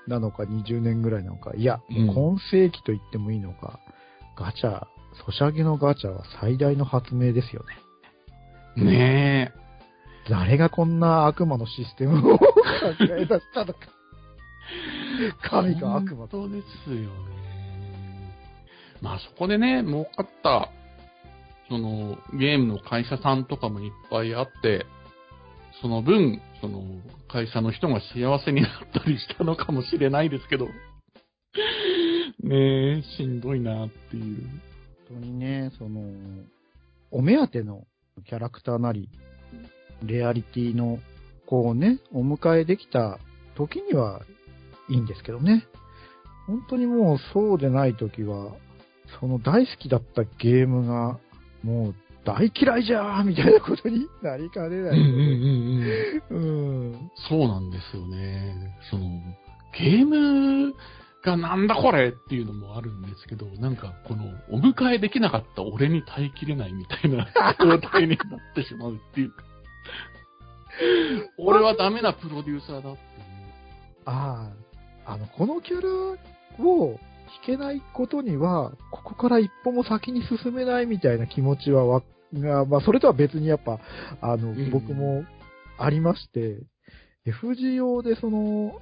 [0.07, 3.81] なのか20年ぐらいなのか、いや、今世紀と言ってもいいのか、
[4.39, 4.87] ガチャ、
[5.27, 7.65] ソシャゲのガチャは最大の発明ですよ
[8.77, 8.85] ね。
[8.85, 10.31] ねえ。
[10.31, 12.47] 誰がこんな悪魔のシステムを 考
[13.01, 13.81] え出したのか。
[15.43, 16.49] 神が悪魔と。
[16.49, 17.09] ですよね。
[19.01, 20.71] まあそこでね、儲かった、
[21.69, 24.87] その、ゲームの会社さんとかもいっぱいあって、
[25.81, 26.83] その分、その、
[27.29, 30.69] 会社の人が幸せになったりしたのかもしれないですけど、
[32.43, 34.43] ねえ、しんどいなっていう。
[35.09, 36.03] 本当にね、その、
[37.11, 37.85] お目当ての
[38.27, 39.09] キャラクターなり、
[40.03, 40.99] レアリティの
[41.47, 43.19] 子をね、お迎えできた
[43.55, 44.23] 時には
[44.89, 45.67] いいんですけどね。
[46.47, 48.53] 本当にもうそうでない時は、
[49.21, 51.19] その大好きだったゲームが、
[51.63, 51.95] もう
[52.25, 54.99] 大嫌いじゃーみたいなことになりかねない。
[57.29, 58.77] そうなんですよね。
[58.91, 59.05] その、
[59.79, 60.75] ゲーム
[61.25, 67.27] がなんだこれっていうのもあるんですけど、なんかこの、お迎えできなかった俺に耐えきれないみたいな
[67.61, 69.45] 状態になってしまうっていうか。
[71.39, 72.97] 俺はダメなプロデューサーだっていう。
[74.07, 74.64] ああ、
[75.07, 76.99] あの、このキャラを弾
[77.45, 83.79] けないことには、ここから一歩も先に進めないみたいな気持ちはわ、が、まあ、それとは別にやっぱ、
[84.21, 85.25] あの、僕も
[85.79, 86.59] ありまして、
[87.27, 88.81] FGO でその、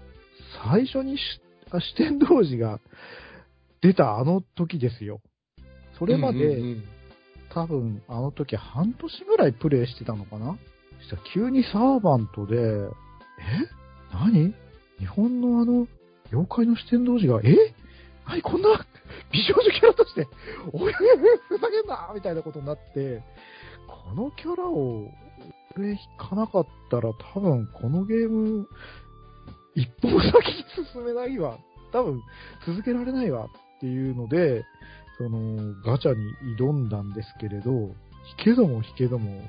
[0.71, 1.17] 最初に
[1.81, 2.81] 四天童寺が
[3.81, 5.21] 出たあの時ですよ。
[5.99, 6.85] それまで、うんうんうん、
[7.55, 10.57] 多分あの時半年ぐらいプレイしてたのかな？
[11.03, 12.89] したら急にサーバントで、え？
[14.13, 14.55] 何？
[14.99, 15.87] 日本のあの、
[16.33, 17.75] 妖怪の四天王寺が、え？
[18.27, 18.43] 何？
[18.43, 18.87] こんな
[19.31, 20.27] 美少女キャラとして、
[20.73, 22.11] おい、ふざけんな！
[22.15, 23.23] みたいなことになって、
[23.87, 25.11] このキャラを、
[25.77, 28.69] 俺引かなかったら多分このゲーム、
[29.75, 31.59] 一歩先に進めないわ。
[31.93, 32.23] 多分
[32.67, 33.45] 続けられないわ。
[33.45, 33.49] っ
[33.83, 34.65] っていうので、
[35.19, 37.95] その、ガチャに挑んだんですけれど、引
[38.45, 39.43] けども引けども、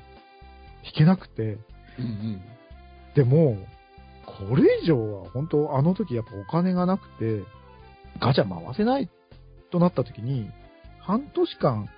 [0.82, 2.42] 引けなくて、うんうん。
[3.14, 3.56] でも、
[4.38, 7.42] これ以上は本当あの時やっぱお金がなくて、
[8.20, 9.08] ガチャ回せない
[9.70, 10.50] となった時に、
[11.00, 11.88] 半年間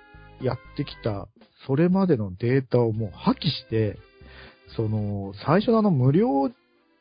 [0.41, 1.27] やってきた
[1.65, 3.97] それまでのデータをもう破棄して、
[4.75, 6.49] その、最初のあの無料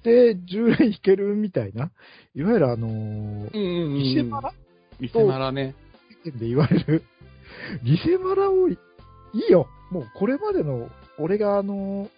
[0.03, 1.91] で10連引けるみたいな、
[2.35, 3.99] いわゆるあの、うんうんうん。
[3.99, 4.53] リセマラ？
[5.01, 5.75] リセマラね。
[6.25, 7.03] で言われる、
[7.83, 8.79] リセマラをい
[9.35, 9.69] いよ。
[9.91, 12.09] もうこれまでの、俺があの、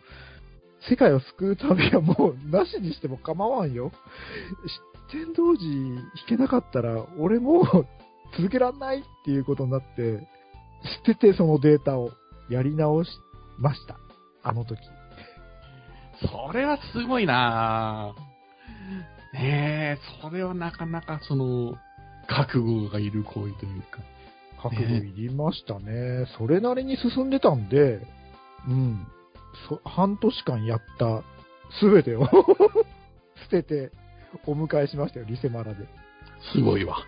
[0.88, 3.92] 世界を救う旅はもうなしにしても構わんよ。
[5.10, 7.86] 出展同時引けなかったら、俺もう
[8.36, 10.26] 続けらんないっていうことになって、
[11.06, 12.12] 捨ててそのデータを
[12.50, 13.10] やり直し
[13.58, 13.98] ました。
[14.42, 14.78] あの時。
[16.20, 18.28] それはすごいなぁ。
[19.34, 21.74] ねえ、それはなかなかその、
[22.28, 23.98] 覚悟がいる行為というか。
[24.62, 26.26] 覚悟いりましたね。
[26.36, 28.00] それなりに進んでたんで、
[28.66, 29.06] うん。
[29.68, 31.22] そ半年間やった
[31.80, 32.26] すべてを
[33.44, 33.92] 捨てて
[34.46, 35.86] お迎えしましたよ、リセマラで。
[36.52, 36.98] すごいわ。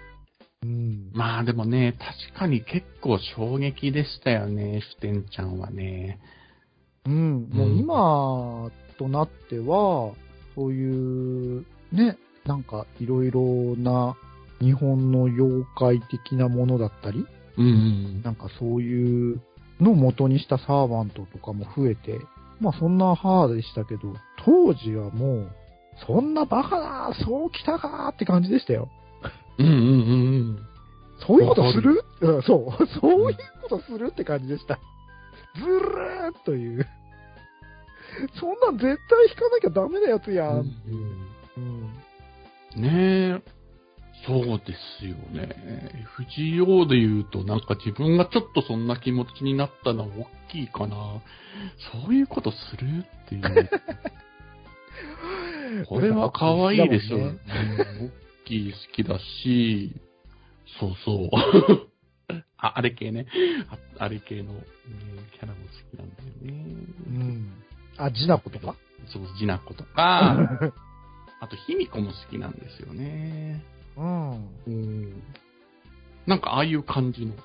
[0.62, 1.10] うん。
[1.12, 1.96] まあでもね、
[2.32, 6.20] 確かに結構衝撃でしたよね、シュテンちゃんはね。
[7.06, 7.48] うん。
[7.50, 10.12] もう今となっては、
[10.54, 14.16] そういう、ね、なんかいろいろな
[14.60, 17.26] 日本の妖怪的なものだったり、
[17.56, 18.22] うんうん。
[18.22, 19.40] なんかそういう
[19.80, 22.18] のを元にしたサーバントとかも増えて、
[22.60, 24.14] まあそんな母でしたけど、
[24.44, 25.50] 当時はもう、
[26.06, 28.88] そんなバカなそう来たかって感じでしたよ。
[29.58, 29.84] うんうんうんう
[30.54, 30.58] ん。
[31.26, 32.04] そういうことする？
[32.20, 32.86] うんそう。
[33.00, 34.78] そういうことするって感じでした。
[35.56, 36.86] ずるーっという。
[38.38, 40.48] そんなん絶対引かなきゃダメなやつやん。
[40.48, 42.82] うんうん。
[42.82, 43.59] ねえ。
[44.26, 46.04] そうですよね。
[46.18, 51.22] FGO で言うと、なんか自分がちょっとそんな気持ちになったのは大きいかな。
[52.04, 53.70] そういうことするっていう。
[55.88, 57.18] これは可愛いでしょ。
[57.18, 58.12] だもうんんね
[58.44, 59.92] 大きい好きだし、
[60.78, 61.30] そうそう。
[62.58, 63.26] あ、あれ系ね。
[63.70, 64.60] ああれ系の、ね、
[65.32, 66.64] キャラも好きなんだよね。
[67.08, 67.52] うん。
[67.96, 68.74] あ、ジナコとか？
[69.06, 70.72] そう、ジナコとか、
[71.40, 73.62] あと、ヒミコも好きなんですよね。
[73.96, 74.48] うん。
[74.66, 75.22] うん。
[76.26, 77.34] なんか、ああいう感じの。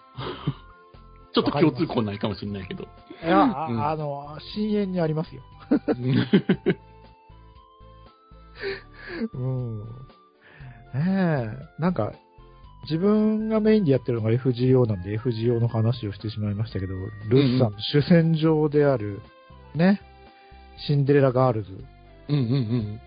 [1.34, 2.84] ちょっと共通項ないかもしれないけど。
[2.84, 2.88] い
[3.28, 5.42] や、あうんあの、深淵にありますよ。
[9.34, 9.80] うん。
[9.80, 9.86] ね
[10.96, 12.14] え、なんか、
[12.84, 16.94] 自分がメインでやってるのが FGO なんで FGO の話をしてしまいましたけど、
[17.28, 19.20] ルッサンの主戦場である、
[19.74, 20.02] ね、
[20.88, 21.84] シンデレラガールズ。
[22.30, 23.00] うんうん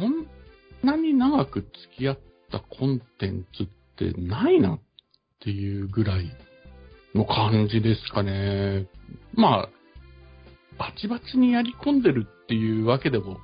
[0.00, 0.26] こん
[0.82, 2.18] なに長く付き合っ
[2.50, 4.80] たコンテンツってないなっ
[5.40, 6.30] ていうぐらい
[7.14, 8.86] の感じですかね。
[9.34, 9.68] まあ、
[10.78, 13.38] バチバチにやり込んでるっていうわけでも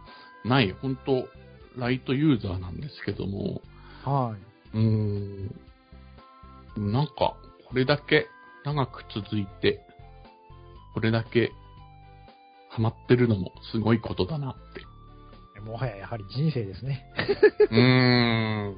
[0.44, 1.28] ない、本当
[1.76, 3.60] ライトユーザーなんですけども、
[4.04, 4.34] は
[4.72, 4.76] い。
[4.76, 5.54] うーん、
[6.76, 7.36] なんか、こ
[7.74, 8.28] れだけ
[8.64, 9.80] 長く続いて、
[10.94, 11.52] これだけ
[12.70, 14.84] ハマってるのもすごいことだなって。
[15.60, 17.06] もはややはり人生ですね。
[17.70, 18.76] うーん。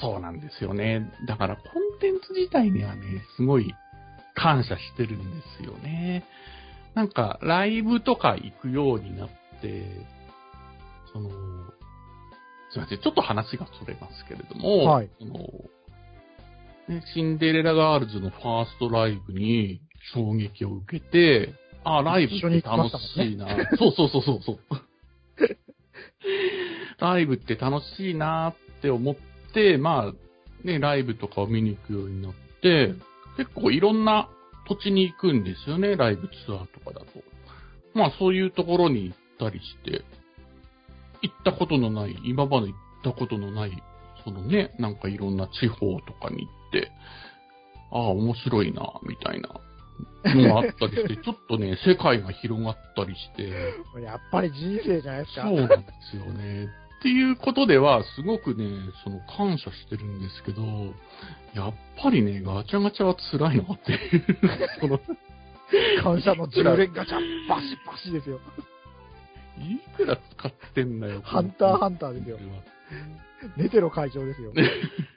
[0.00, 1.12] そうなんですよね。
[1.26, 3.74] だからコンテンツ自体にはね、すごい
[4.34, 6.24] 感謝してるんですよね。
[6.94, 9.28] なんか、ライブとか行くようになっ
[9.60, 9.84] て、
[11.12, 11.30] その、
[12.70, 15.48] すいません、ちょっと話がそれますけれども、はいその
[16.88, 19.80] ね、シンデレラガールズのファーストライブに
[20.12, 23.46] 衝撃を受けて、あ、ライブって楽しいな。
[23.78, 24.58] そうそうそうそうそう。
[26.98, 29.16] ライブって楽しいなって思っ
[29.52, 32.94] て、まあ、ね、ライブとかを見に行くようになって、
[33.36, 34.28] 結構いろんな
[34.66, 37.06] 土地に行くんですよね、ライブツアーとかだと。
[37.94, 40.02] まあそういうところに行ったりして、
[41.22, 43.82] 行ったことのない、今まで行ったことのない、
[44.24, 46.63] そのね、なんかいろんな地方とかに行
[47.90, 49.48] ああ、面白いな、みたいな
[50.34, 53.48] のがあったりして、 ちょっとね、世界が広がったりして、
[54.00, 55.42] やっぱり人生じゃないですか。
[55.42, 55.76] そうなんで
[56.10, 56.68] すよね。
[57.00, 58.64] っていうことでは、すごくね、
[59.04, 60.62] その感謝してるんですけど、
[61.54, 64.24] やっぱりね、ガチャガチャは辛いなっていう。
[64.80, 64.98] その
[66.02, 67.18] 感謝の10連ガチャ、
[67.48, 68.40] バシバシですよ。
[69.58, 71.20] いくら使ってんだよ。
[71.22, 72.50] ハンターハンターですよこの
[73.56, 74.52] ネテロ会長ですよ。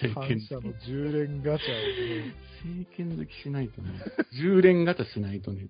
[0.00, 0.60] 聖感剣好き謝の。
[0.62, 1.76] 10連ガチャを
[2.24, 2.34] ね。
[2.90, 3.90] 聖剣好きしないとね。
[4.40, 5.62] 10連ガチャしないとね。
[5.62, 5.68] ね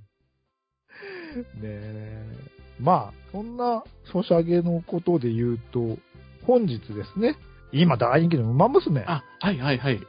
[1.65, 2.59] え。
[2.81, 5.99] まあ、そんな、ソシャゲのことで言うと、
[6.45, 7.37] 本日ですね、
[7.73, 10.01] 今大人気の馬娘、あ、はいはいはい。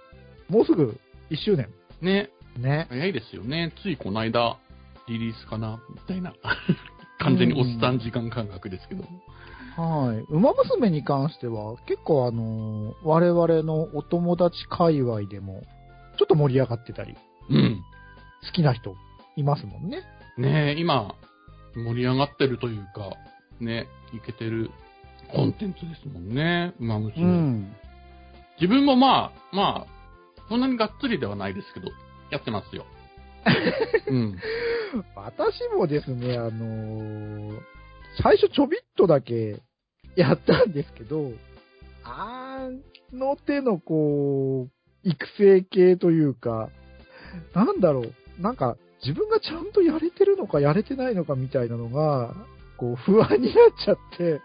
[0.50, 1.00] もうすぐ
[1.32, 1.70] 1周年。
[2.02, 2.30] ね。
[2.58, 2.88] ね。
[2.90, 3.74] 早いですよね。
[3.82, 4.58] ついこの間、
[5.08, 6.34] リリースかなみたいな。
[7.20, 9.04] 完全におっさん時間感覚ですけど。
[9.80, 10.26] はい。
[10.30, 15.62] 馬娘に関しては、結構あのー我々のお友達界隈でも、
[16.18, 17.16] ちょっと盛り上がってたり、
[17.50, 17.82] うん。
[18.46, 18.96] 好きな人
[19.38, 20.02] いますもんね。
[20.38, 21.16] ねえ、今、
[21.76, 23.14] 盛り上がってるというか、
[23.62, 24.70] ね、いけてる
[25.34, 26.74] コンテンツですもんね。
[26.80, 27.26] 馬娘。
[27.26, 27.74] ん。
[28.60, 31.88] 自分もまあ、まあ、そんなにがっつりではないですけど、
[32.32, 32.86] やってますよ。
[34.10, 34.38] うん。
[35.16, 37.60] 私もですね、あのー
[38.22, 39.62] 最初ちょびっとだけ
[40.20, 41.32] やったんですけど、
[42.04, 42.68] あ
[43.14, 44.70] の手のこう、
[45.04, 46.70] 育成系というか、
[47.54, 52.34] なんだろう、なんか自分がちゃんとやれてるのかやれてないのかみたいなのが、
[52.78, 53.56] こう不安になっ
[53.86, 54.42] ちゃって、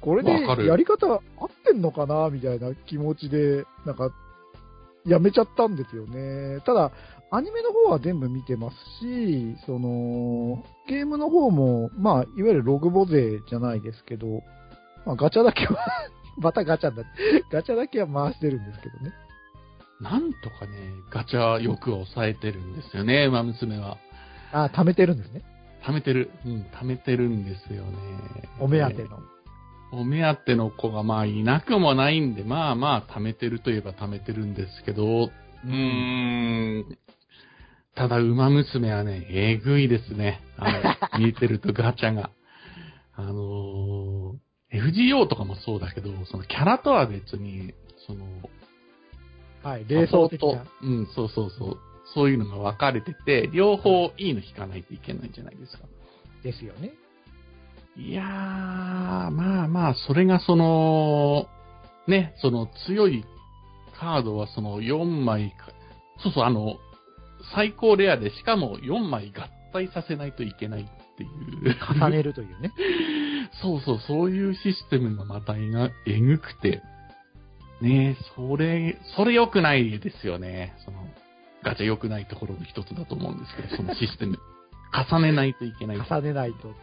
[0.00, 0.30] これで
[0.66, 1.20] やり方合っ
[1.64, 4.10] てんのかなみたいな気持ちで、なんか、
[5.06, 6.60] やめちゃったんですよね。
[6.64, 6.92] ただ、
[7.32, 14.42] アニメの方は全部見てますし、その、ゲームの方も、まあ、いわゆるログボ勢じゃないですけど、
[15.06, 15.78] まあ、ガチャだけは、
[16.38, 17.04] またガチャだ、
[17.52, 19.12] ガチャだけは回してるんですけどね。
[20.00, 20.72] なんとかね、
[21.10, 23.98] ガチャ欲を抑えてるんですよね、馬娘は。
[24.52, 25.42] あ、貯めてるんですね。
[25.84, 26.30] 貯めてる。
[26.44, 27.98] うん、貯めてるんですよね。
[28.58, 29.20] お目当ての。
[29.92, 36.69] お目当ての子がまあいなくもないんで、まあまあ貯めてるといえば貯めてるんですけど、うーん。
[38.00, 40.40] ただ、馬娘はね、えぐいですね。
[40.56, 40.72] あ
[41.12, 42.30] の、見えてるとガチャが。
[43.12, 44.36] あのー、
[44.72, 47.74] FGO とかもそうだけど、そのキャラとは別に、
[48.06, 48.24] その、
[49.62, 50.64] はい、冷蔵的なサポー。
[50.64, 51.78] トうん、そうそうそう。
[52.14, 55.84] そういうのが分かれてて、両方いいの引かないといけないんじゃないですか。
[56.42, 56.92] ですよね。
[57.98, 61.48] いやー、まあまあ、それがその、
[62.08, 63.26] ね、その強い
[63.98, 65.68] カードはその4枚か、
[66.22, 66.78] そうそう、あの、
[67.54, 70.84] 最高レアで、しかも4枚合体させないといけないっ
[71.16, 71.76] ていう。
[72.00, 72.72] 重ねるというね。
[73.62, 76.82] そうそう、そういうシステムがまたえがえぐくて、
[77.80, 80.74] ねそれ、それ良くないですよね。
[80.84, 81.08] その、
[81.62, 84.38] ガチャ良くないところの一つだと思うんですけど、そのシステム。
[85.10, 85.98] 重ねないといけない。
[85.98, 86.74] 重ねないと。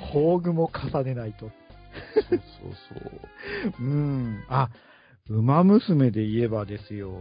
[0.00, 1.50] 宝具も重ねないと。
[2.14, 2.40] そうそう
[2.88, 3.72] そう。
[3.80, 4.44] うん。
[4.48, 4.68] あ、
[5.30, 7.12] ウマ娘で言えばですよ。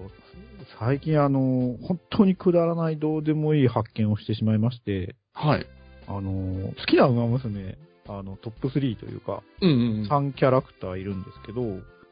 [0.80, 5.66] 最近あの、本当にくだらないどうでもいい発見をしてしまいまして、はい。
[6.08, 10.08] あの、好きなウマ娘、あの、トップ3というか、うんうんうん。
[10.08, 11.62] 3キャラクターいるんですけど、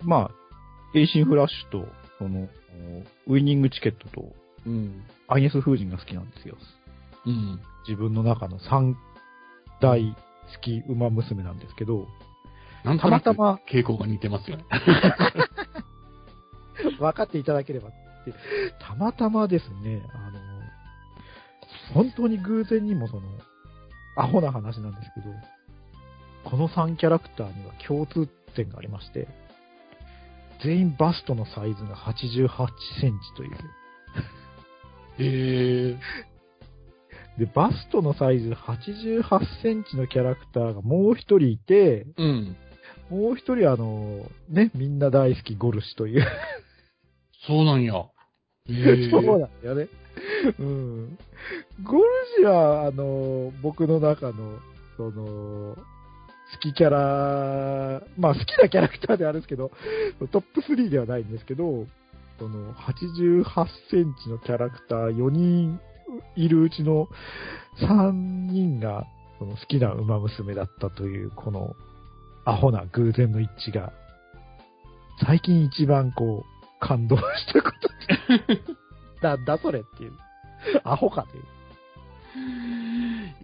[0.03, 0.31] まあ、
[0.95, 1.87] エイシンフラッシュと、
[2.19, 2.47] その、
[3.25, 4.33] ウイニングチケットと、
[4.67, 5.03] うん。
[5.27, 6.57] アイネスフウジンが好きなんですよ。
[7.25, 7.59] うん。
[7.87, 8.93] 自分の中の3
[9.81, 12.07] 大好きウマ娘なんですけど、
[12.83, 14.65] なんとなくたま傾向が似てますよね。
[16.99, 18.33] 分かっていただければって、
[18.79, 20.39] たまたまですね、あの、
[21.93, 23.23] 本当に偶然にもその、
[24.15, 25.33] アホな話なんですけど、
[26.43, 29.27] この3キャラクターには共通点がありまして、
[30.63, 32.49] 全員バストのサイズが88
[32.99, 33.51] センチという。
[35.19, 35.97] へえ。
[37.37, 42.55] で、バストのサイズ88センチのキャラクターがもう一人いて、うん。
[43.09, 46.25] もう一人あの、ね、みんな大好きゴルシという。
[47.47, 47.93] そうなんや。
[48.69, 49.09] へえ。
[49.09, 49.87] そうなんだよね。
[50.59, 51.17] うん。
[51.83, 52.03] ゴル
[52.37, 54.59] ジは、あの、僕の中の、
[54.97, 55.75] その、
[56.53, 59.71] 好きキャラ、まあ好きなキャラクターではあるんですけど、
[60.31, 61.85] トップ3ではないんですけど、
[62.39, 63.43] その、88
[63.89, 65.79] センチのキャラクター4人
[66.35, 67.07] いるうちの
[67.79, 69.05] 3人が、
[69.39, 71.75] その好きな馬娘だったという、この、
[72.45, 73.91] アホな偶然の一致が、
[75.25, 77.23] 最近一番こう、感動し
[77.53, 77.87] たこと
[78.47, 78.61] で
[79.21, 80.13] なんだそれっていう。
[80.83, 81.43] アホかという。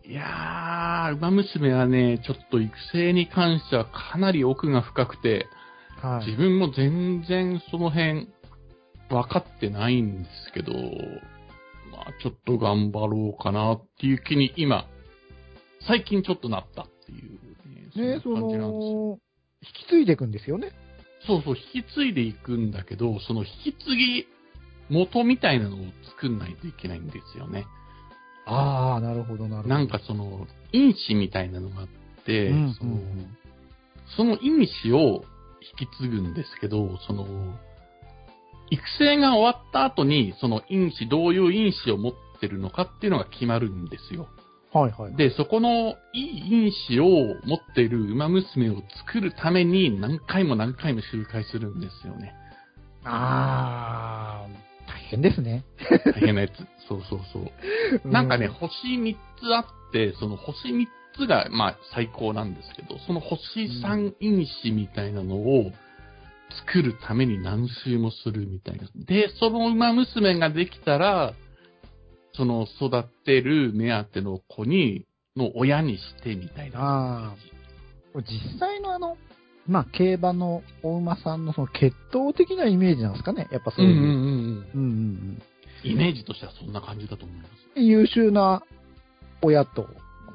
[0.06, 5.48] いやー、馬娘はね、ちょっと育成に関してはかなり奥が深くて、
[6.02, 8.28] は自分も全然その辺
[9.10, 10.74] 分かってないんですけど、
[11.92, 14.86] まあちょっと頑張ろうかなっていう気に今、
[15.88, 17.40] 最近ちょっとなったっていう
[17.98, 18.94] ね、ね、そんな感じなんですよ。
[19.00, 19.20] の、
[19.62, 20.72] 引き継いでいくんですよね。
[21.26, 24.28] そうそう、引き継いでいくんだけど、その引き継ぎ
[24.90, 25.80] 元みたいなのを
[26.18, 27.66] 作んないといけないんですよね。
[28.46, 29.70] ああ、なるほど、なるほど。
[29.70, 31.88] なんかその、因子みたいなのがあっ
[32.26, 33.38] て、うんそのうん
[34.18, 35.24] その因子を
[35.80, 37.26] 引き継ぐんですけど、その、
[38.70, 44.28] 育成が終わった後に、その因子、どういう因子を持ってるのかっていうのが決まるんですよ。
[44.74, 45.16] はいはい。
[45.16, 52.34] で、そこのいい因子を持っている馬娘を作るために何回も何回も周回するんですよね。
[53.04, 55.64] あー、大変ですね。
[56.06, 56.52] 大変なやつ。
[56.88, 57.40] そうそうそ
[58.04, 58.12] う。
[58.12, 63.40] なんかね、星3つあって、その星3つが、まあ、最高なんですけど、その星
[63.84, 65.72] 3因子みたいなのを
[66.66, 68.88] 作るために何周もするみたいな。
[68.96, 71.34] で、その馬娘ができたら、
[72.36, 75.06] その育てる目当ての子に、
[75.36, 77.34] の親にしてみたいな。
[77.34, 77.36] あ
[78.16, 79.18] 実際のあの、
[79.68, 83.48] まあ、競馬のお馬さんのその血統的なイメージなんですかね。
[83.52, 83.96] やっぱそういう。
[83.96, 84.22] うんうんうんうん。
[84.22, 85.44] うんうんうん
[85.86, 87.50] イメージとしてはそんな感じだと思います。
[87.76, 88.64] 優秀な
[89.42, 89.90] 親と、こ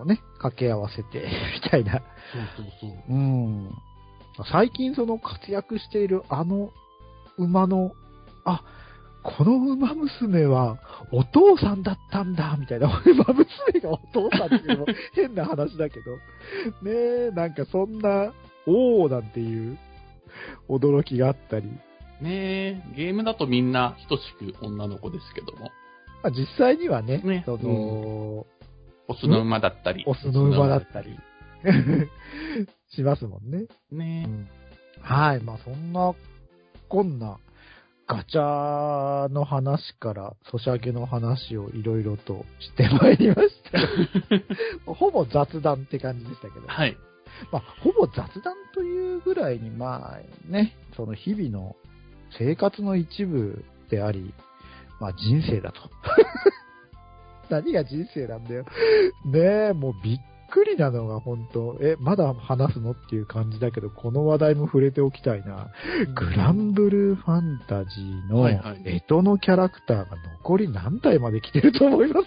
[0.04, 1.26] うね、掛け合わせて、
[1.64, 1.92] みたいな。
[1.92, 2.02] そう
[2.56, 3.14] そうそう。
[3.14, 3.70] うん。
[4.52, 6.70] 最近その活躍しているあの
[7.38, 7.92] 馬の、
[8.44, 8.62] あ、
[9.36, 10.78] この馬娘は
[11.12, 12.86] お父さんだったんだ、みたいな。
[13.04, 16.16] 馬娘がお父さんっていうのも変な話だけど。
[16.82, 16.92] ね
[17.28, 18.32] え、なんかそんな、
[18.66, 19.78] おーなんていう
[20.68, 21.66] 驚きがあったり。
[21.66, 21.72] ね
[22.24, 25.70] え、ゲームだとみんな等しく女の子ですけども、
[26.22, 28.46] まあ、実際にはね、ねその、
[29.08, 30.04] オスの馬だったり。
[30.06, 31.16] オスの馬だったり、
[32.90, 33.66] しますもんね。
[33.92, 34.28] ね
[35.00, 35.40] はい。
[35.40, 36.12] まあ、そんな、
[36.88, 37.38] こんな、
[38.08, 43.40] ガチャの話から、ソシャゲの話をいろいろとしてまいりまし
[43.70, 43.78] た。
[44.94, 46.66] ほぼ雑談って感じでしたけど。
[46.66, 46.96] はい。
[47.52, 51.76] まあ、ほぼ雑談というぐらいに、まあ、ね、その日々の
[52.38, 54.32] 生活の一部であり、
[55.00, 55.80] まあ、人生だと。
[57.50, 58.64] 何が人生なんだよ。
[59.26, 60.18] ねえ、もうびっ
[60.50, 65.68] くりなのが本当え、まだ話すのっていう感じだけど、この話題も触れておきたいな。
[66.14, 68.76] グランブルーファンタジーの干
[69.06, 72.26] 支のキャラクターが残り何体まで来てると思います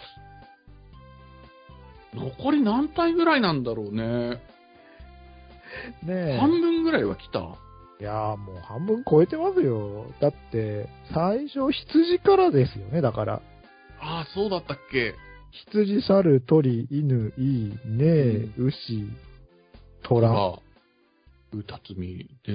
[2.13, 4.41] 残り何体ぐらいなんだろうね。
[6.03, 6.37] ねえ。
[6.39, 7.39] 半分ぐらいは来た。
[7.39, 10.07] いやーもう半分超えてますよ。
[10.19, 13.41] だって、最初羊からですよね、だから。
[13.99, 15.15] ああ、そうだったっけ
[15.51, 19.05] 羊、猿、鳥、犬、いい、ねえ、牛、
[20.03, 20.31] 虎。
[20.31, 20.59] あ
[21.53, 22.53] うたつみで、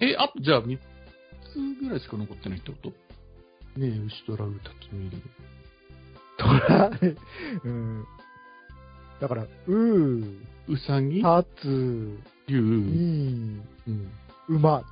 [0.00, 2.90] え、あとじゃあ3つぐらいしか残ってないってこと？
[3.78, 5.16] ねえ、牛とらうたつみで。
[6.38, 6.90] 虎？
[7.64, 8.04] うん。
[9.20, 10.38] だから、うー、
[10.68, 12.18] うさぎ、たつ、
[12.48, 14.10] 竜、いい、うん。
[14.48, 14.82] 馬。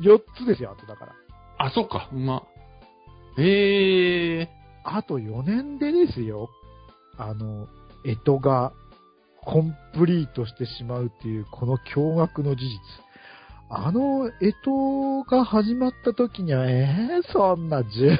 [0.00, 1.14] 4つですよ、あとだから。
[1.58, 2.42] あ、そうか、馬。
[3.36, 4.48] ええ
[4.84, 6.48] あと4年でですよ。
[7.18, 7.66] あの、
[8.04, 8.72] 干支が
[9.44, 12.80] コンプリートしてしまうっていう、この驚愕の事実。
[13.70, 18.16] あの、干支が始まった時には、えー、そんな12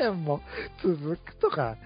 [0.00, 0.40] 年も
[0.82, 1.76] 続くとか、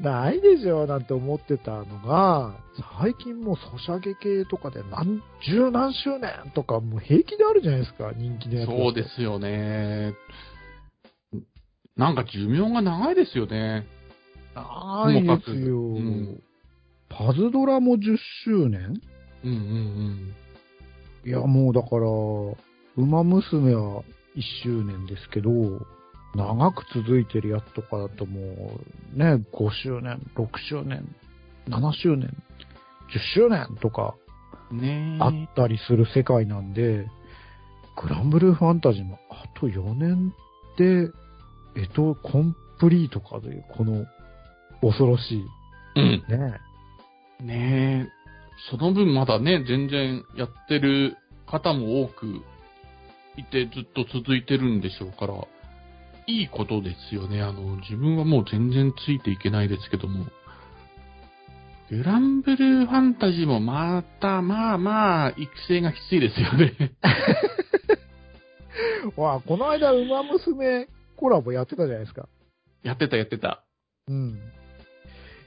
[0.00, 2.54] ないでしょなんて思ってたのが、
[3.00, 8.70] 最近もうソシャゲ系とかで何、十何周年とかもう平気であるじゃないですか、人気のやつ。
[8.70, 10.14] そうですよね。
[11.96, 13.86] なんか寿命が長いですよね。
[14.54, 15.78] ないですよ。
[15.78, 16.42] うん
[17.14, 19.00] パズドラも10周年？
[19.44, 20.32] うんうん
[21.24, 22.02] いや、もうだから、
[22.96, 24.02] 馬娘は
[24.34, 25.50] 1周年ですけど、
[26.34, 28.80] 長く続いてるやつとかだとも
[29.14, 31.06] う、ね、5周年、6周年、
[31.68, 32.34] 7周年、
[33.14, 34.14] 10周年とか
[34.70, 34.80] うん。
[34.80, 35.22] ねえ。
[35.22, 37.06] あったりする世界なんで、
[38.02, 40.32] グランブルーファンタジーもあと4年
[40.78, 41.10] で、
[41.76, 44.06] えっと、コンプリートかという、この
[44.82, 45.46] 恐ろしい、
[45.96, 46.24] うん。
[46.28, 46.60] ね。
[47.40, 48.22] ねえ。
[48.70, 51.16] その分まだね、全然やってる
[51.46, 52.26] 方も多く
[53.36, 55.34] いてずっと続いてるんでしょうから、
[56.26, 57.42] いいことですよね。
[57.42, 60.26] あの、自分はもう全然ついていけないですけども。
[61.90, 66.72] グランブルーファンタジーもまた、まあまあ、育成がきついですよね。
[69.16, 72.28] わあ、この間、馬娘コラボやってたじゃないですか。
[72.82, 73.64] やってたやってた。
[74.08, 74.40] うん。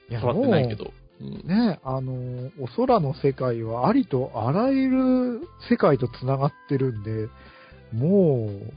[0.10, 0.86] いや変わってないけど。
[0.86, 7.30] うんね、あのー、お空の世界はありとあらゆる世界と繋がってるんで、
[7.94, 8.74] もう、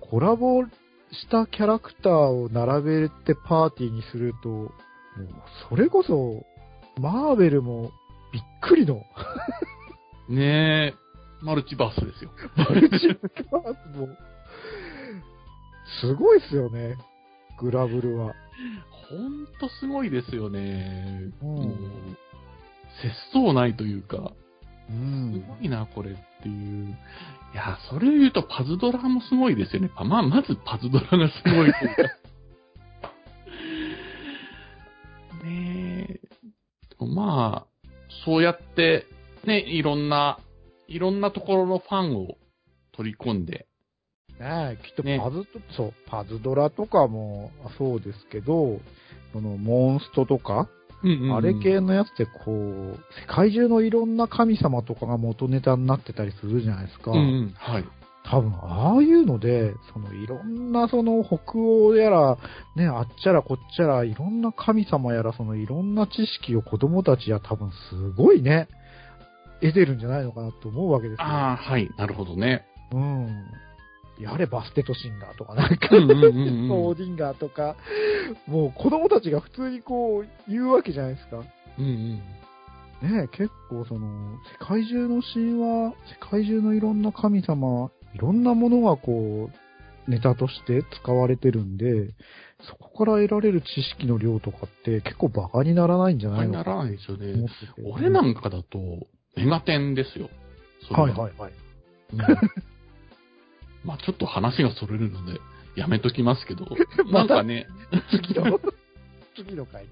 [0.00, 0.70] コラボし
[1.30, 4.72] たキャラクターを並べてパーティーにすると、もう、
[5.68, 6.44] それこそ、
[7.00, 7.90] マーベルも
[8.32, 9.02] びっくりの、
[10.28, 10.94] ねえ、
[11.42, 12.30] マルチバースですよ。
[12.56, 13.08] マルチ
[13.50, 14.08] バースも、
[16.00, 16.96] すごいっすよね、
[17.60, 18.34] グラブルは。
[18.90, 21.32] ほんとすごいですよね。
[21.42, 21.74] うんもう、
[23.02, 24.32] 節操ないというか、
[24.88, 25.44] うすん。
[25.46, 26.88] ごいな、これっていう。
[27.52, 29.90] いや、それを言うとパズドラもすごいですよね。
[29.96, 32.02] まあ、まずパズドラがすごいというか。
[35.44, 36.26] ねえ。
[37.04, 37.88] まあ、
[38.24, 39.06] そうやって、
[39.44, 40.38] ね、いろんな、
[40.88, 42.36] いろんなところのファンを
[42.92, 43.66] 取り込んで、
[44.40, 45.44] ねえ、きっとねパズ、
[45.76, 48.80] そう、パズドラとかもそうですけど、
[49.32, 50.68] そのモンストとか、
[51.02, 57.10] うんうんうんあれ系のやつってこう、世界中のいろんな神様とかが元ネタになってたりするじゃないですか。
[57.10, 57.84] うんうん、はい。
[58.24, 62.38] 多分、ああいうので、そのいろんなその北欧やら、
[62.74, 68.68] ね、あっちゃらこっちゃら、いろんな神様やら、そのいろんな知識を子供たちや多分すごいね、
[69.60, 71.24] 得てるんじゃないのかなと思うわけですよ。
[71.24, 72.64] ああ、はい、なるほどね。
[72.92, 73.44] うん。
[74.18, 77.76] やれバステトシンガーとかなんか、うんうんうんうんオーディンガーとか、
[78.46, 81.42] もう子供たちが普通にこう言うわけじゃないですか。
[81.78, 82.14] うんうん。
[83.02, 92.14] ねえ結構その、世界中の神話、世界中のいろんな神様、いろんなものがこう、ネタとして使われてるんで、
[92.70, 96.52] そこから得られる知識の量とかって結構バカにならないんじゃないの？
[96.64, 97.46] かならないですよね。
[97.84, 98.78] 俺なんかだと、
[99.36, 100.30] メガテンですよ。
[100.90, 101.52] はいはいはい。
[102.14, 102.20] うん
[103.86, 105.40] まあちょっと話がそれるので、
[105.76, 106.66] やめときますけど、
[107.10, 107.66] なんかね、
[108.10, 108.60] 次の、
[109.36, 109.86] 次の回。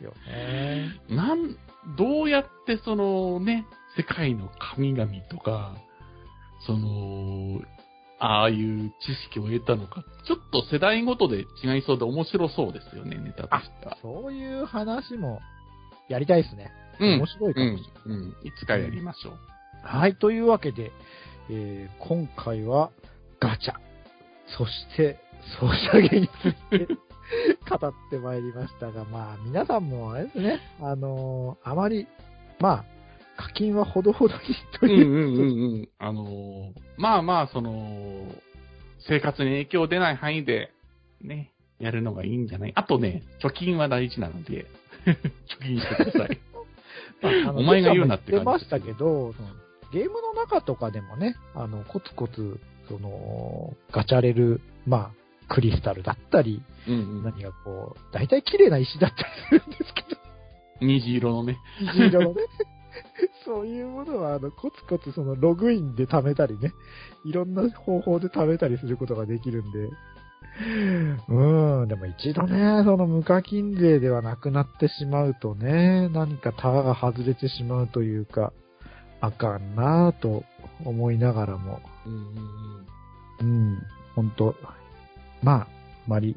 [0.00, 0.90] よね。
[1.08, 1.56] なん、
[1.96, 3.66] どうやってそのね、
[3.96, 5.76] 世界の神々とか、
[6.66, 7.62] その、
[8.18, 13.96] ああいう知識を得たのか、ちょっと世代ごとで違いそうで面白そうですよね、ネタとしては。
[14.02, 15.40] そういう話も
[16.08, 16.70] やりたいですね。
[16.98, 17.82] うん面白いかもしれない。
[18.06, 18.48] うん、うん。
[18.48, 19.38] いつかやりましょう。
[19.82, 20.92] はい、というわけで、
[21.50, 22.90] えー今回は
[23.40, 23.74] ガチャ、
[24.58, 25.18] そして
[25.60, 26.88] ソシャゲについて
[27.68, 32.06] 語ってまいりましたが、まあ皆さんもあれですね、あのーあまり、
[32.60, 32.84] まあ、
[33.36, 34.40] 課金はほどほどに
[34.78, 35.88] という、うんうんうんうん。
[35.98, 38.26] あのーまあまあ、その、
[39.00, 40.72] 生活に影響出ない範囲で、
[41.20, 42.72] ね、やるのがいいんじゃない。
[42.74, 44.66] あとね、貯金は大事なので、
[45.06, 45.16] 貯
[45.62, 46.40] 金してください。
[47.44, 49.34] まあお前が言うなって言ってましたけど、
[49.96, 55.10] ゲームの中とかでもね、あの、コツコツ、その、ガチャれる、ま
[55.48, 57.24] あ、クリスタルだったり、うんうん。
[57.24, 59.22] 何がこう、大体綺麗な石だった
[59.54, 60.20] りするんですけど、
[60.82, 61.56] 虹色のね。
[61.80, 62.42] 虹色のね。
[63.46, 66.72] そういうものは、あの、コツコツそのログインで貯めたりね、
[67.24, 69.90] いろんな方法で貯めたりすることができるんで、
[71.28, 78.52] うん、でも一度ね、その無課金税ではなくなってしまうとね、何かタガが外れてしまうというか、
[79.20, 80.44] あかんなぁと
[80.84, 82.86] 思いながらも、うんうん
[83.40, 83.46] うん。
[83.70, 83.82] うん、
[84.14, 84.54] ほんと、
[85.42, 85.66] まあ、あ
[86.06, 86.36] まり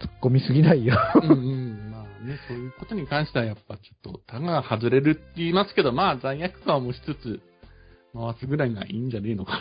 [0.00, 0.96] 突っ込みすぎないよ。
[1.22, 1.90] うんうん。
[1.90, 7.40] まあね、そういうことに関してはやっぱちょっと、タガが外れるって言いますけど、まあ罪悪感を持ちつつ、
[8.14, 9.60] 回すぐらいがいいんじゃねえのかな。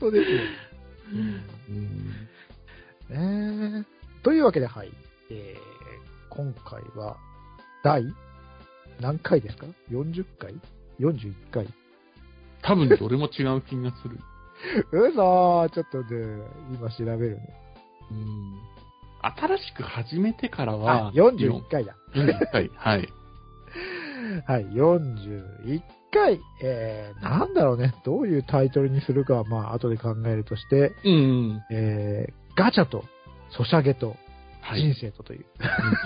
[0.00, 0.38] そうですよ。
[1.12, 1.16] う
[1.72, 2.10] ん。
[3.80, 4.90] ねえというわけで、はい。
[5.30, 7.16] えー、今回は、
[7.82, 8.04] 第、
[9.00, 10.54] 何回ですか ?40 回
[11.00, 11.68] ?41 回？
[12.62, 14.18] 多分どれも違う気がする。
[14.92, 16.42] 嘘ちょっとね、
[16.72, 17.48] 今調べるね。
[18.10, 18.74] うん。
[19.22, 21.96] 新しく始めてからあは、、41回だ。
[22.14, 22.70] 41回。
[22.76, 23.08] はい。
[24.46, 25.82] はい、41
[26.12, 26.40] 回。
[26.62, 27.94] えー、なんだろうね。
[28.04, 31.16] どういうタイトルにするかは、まあ、後で考えるとして、うんう
[31.54, 31.62] ん。
[31.70, 33.04] えー、ガチャと、
[33.50, 34.16] ソシャゲと、
[34.64, 34.80] はい。
[34.80, 35.46] 人生とという。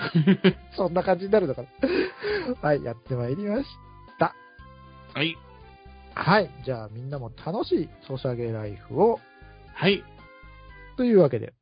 [0.75, 1.67] そんな感じになるのかな。
[2.61, 3.69] はい、やってまいりまし
[4.19, 4.35] た。
[5.13, 5.37] はい。
[6.13, 6.49] はい。
[6.65, 9.19] じゃあみんなも楽しいソシャゲライフを、
[9.73, 10.03] はい。
[10.97, 11.53] というわけで、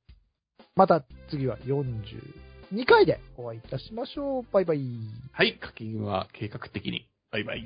[0.75, 4.45] また次は42回でお会いいたしましょう。
[4.51, 4.81] バイバイ。
[5.31, 5.53] はい。
[5.59, 7.07] 課金は計画的に。
[7.31, 7.63] バイバイ。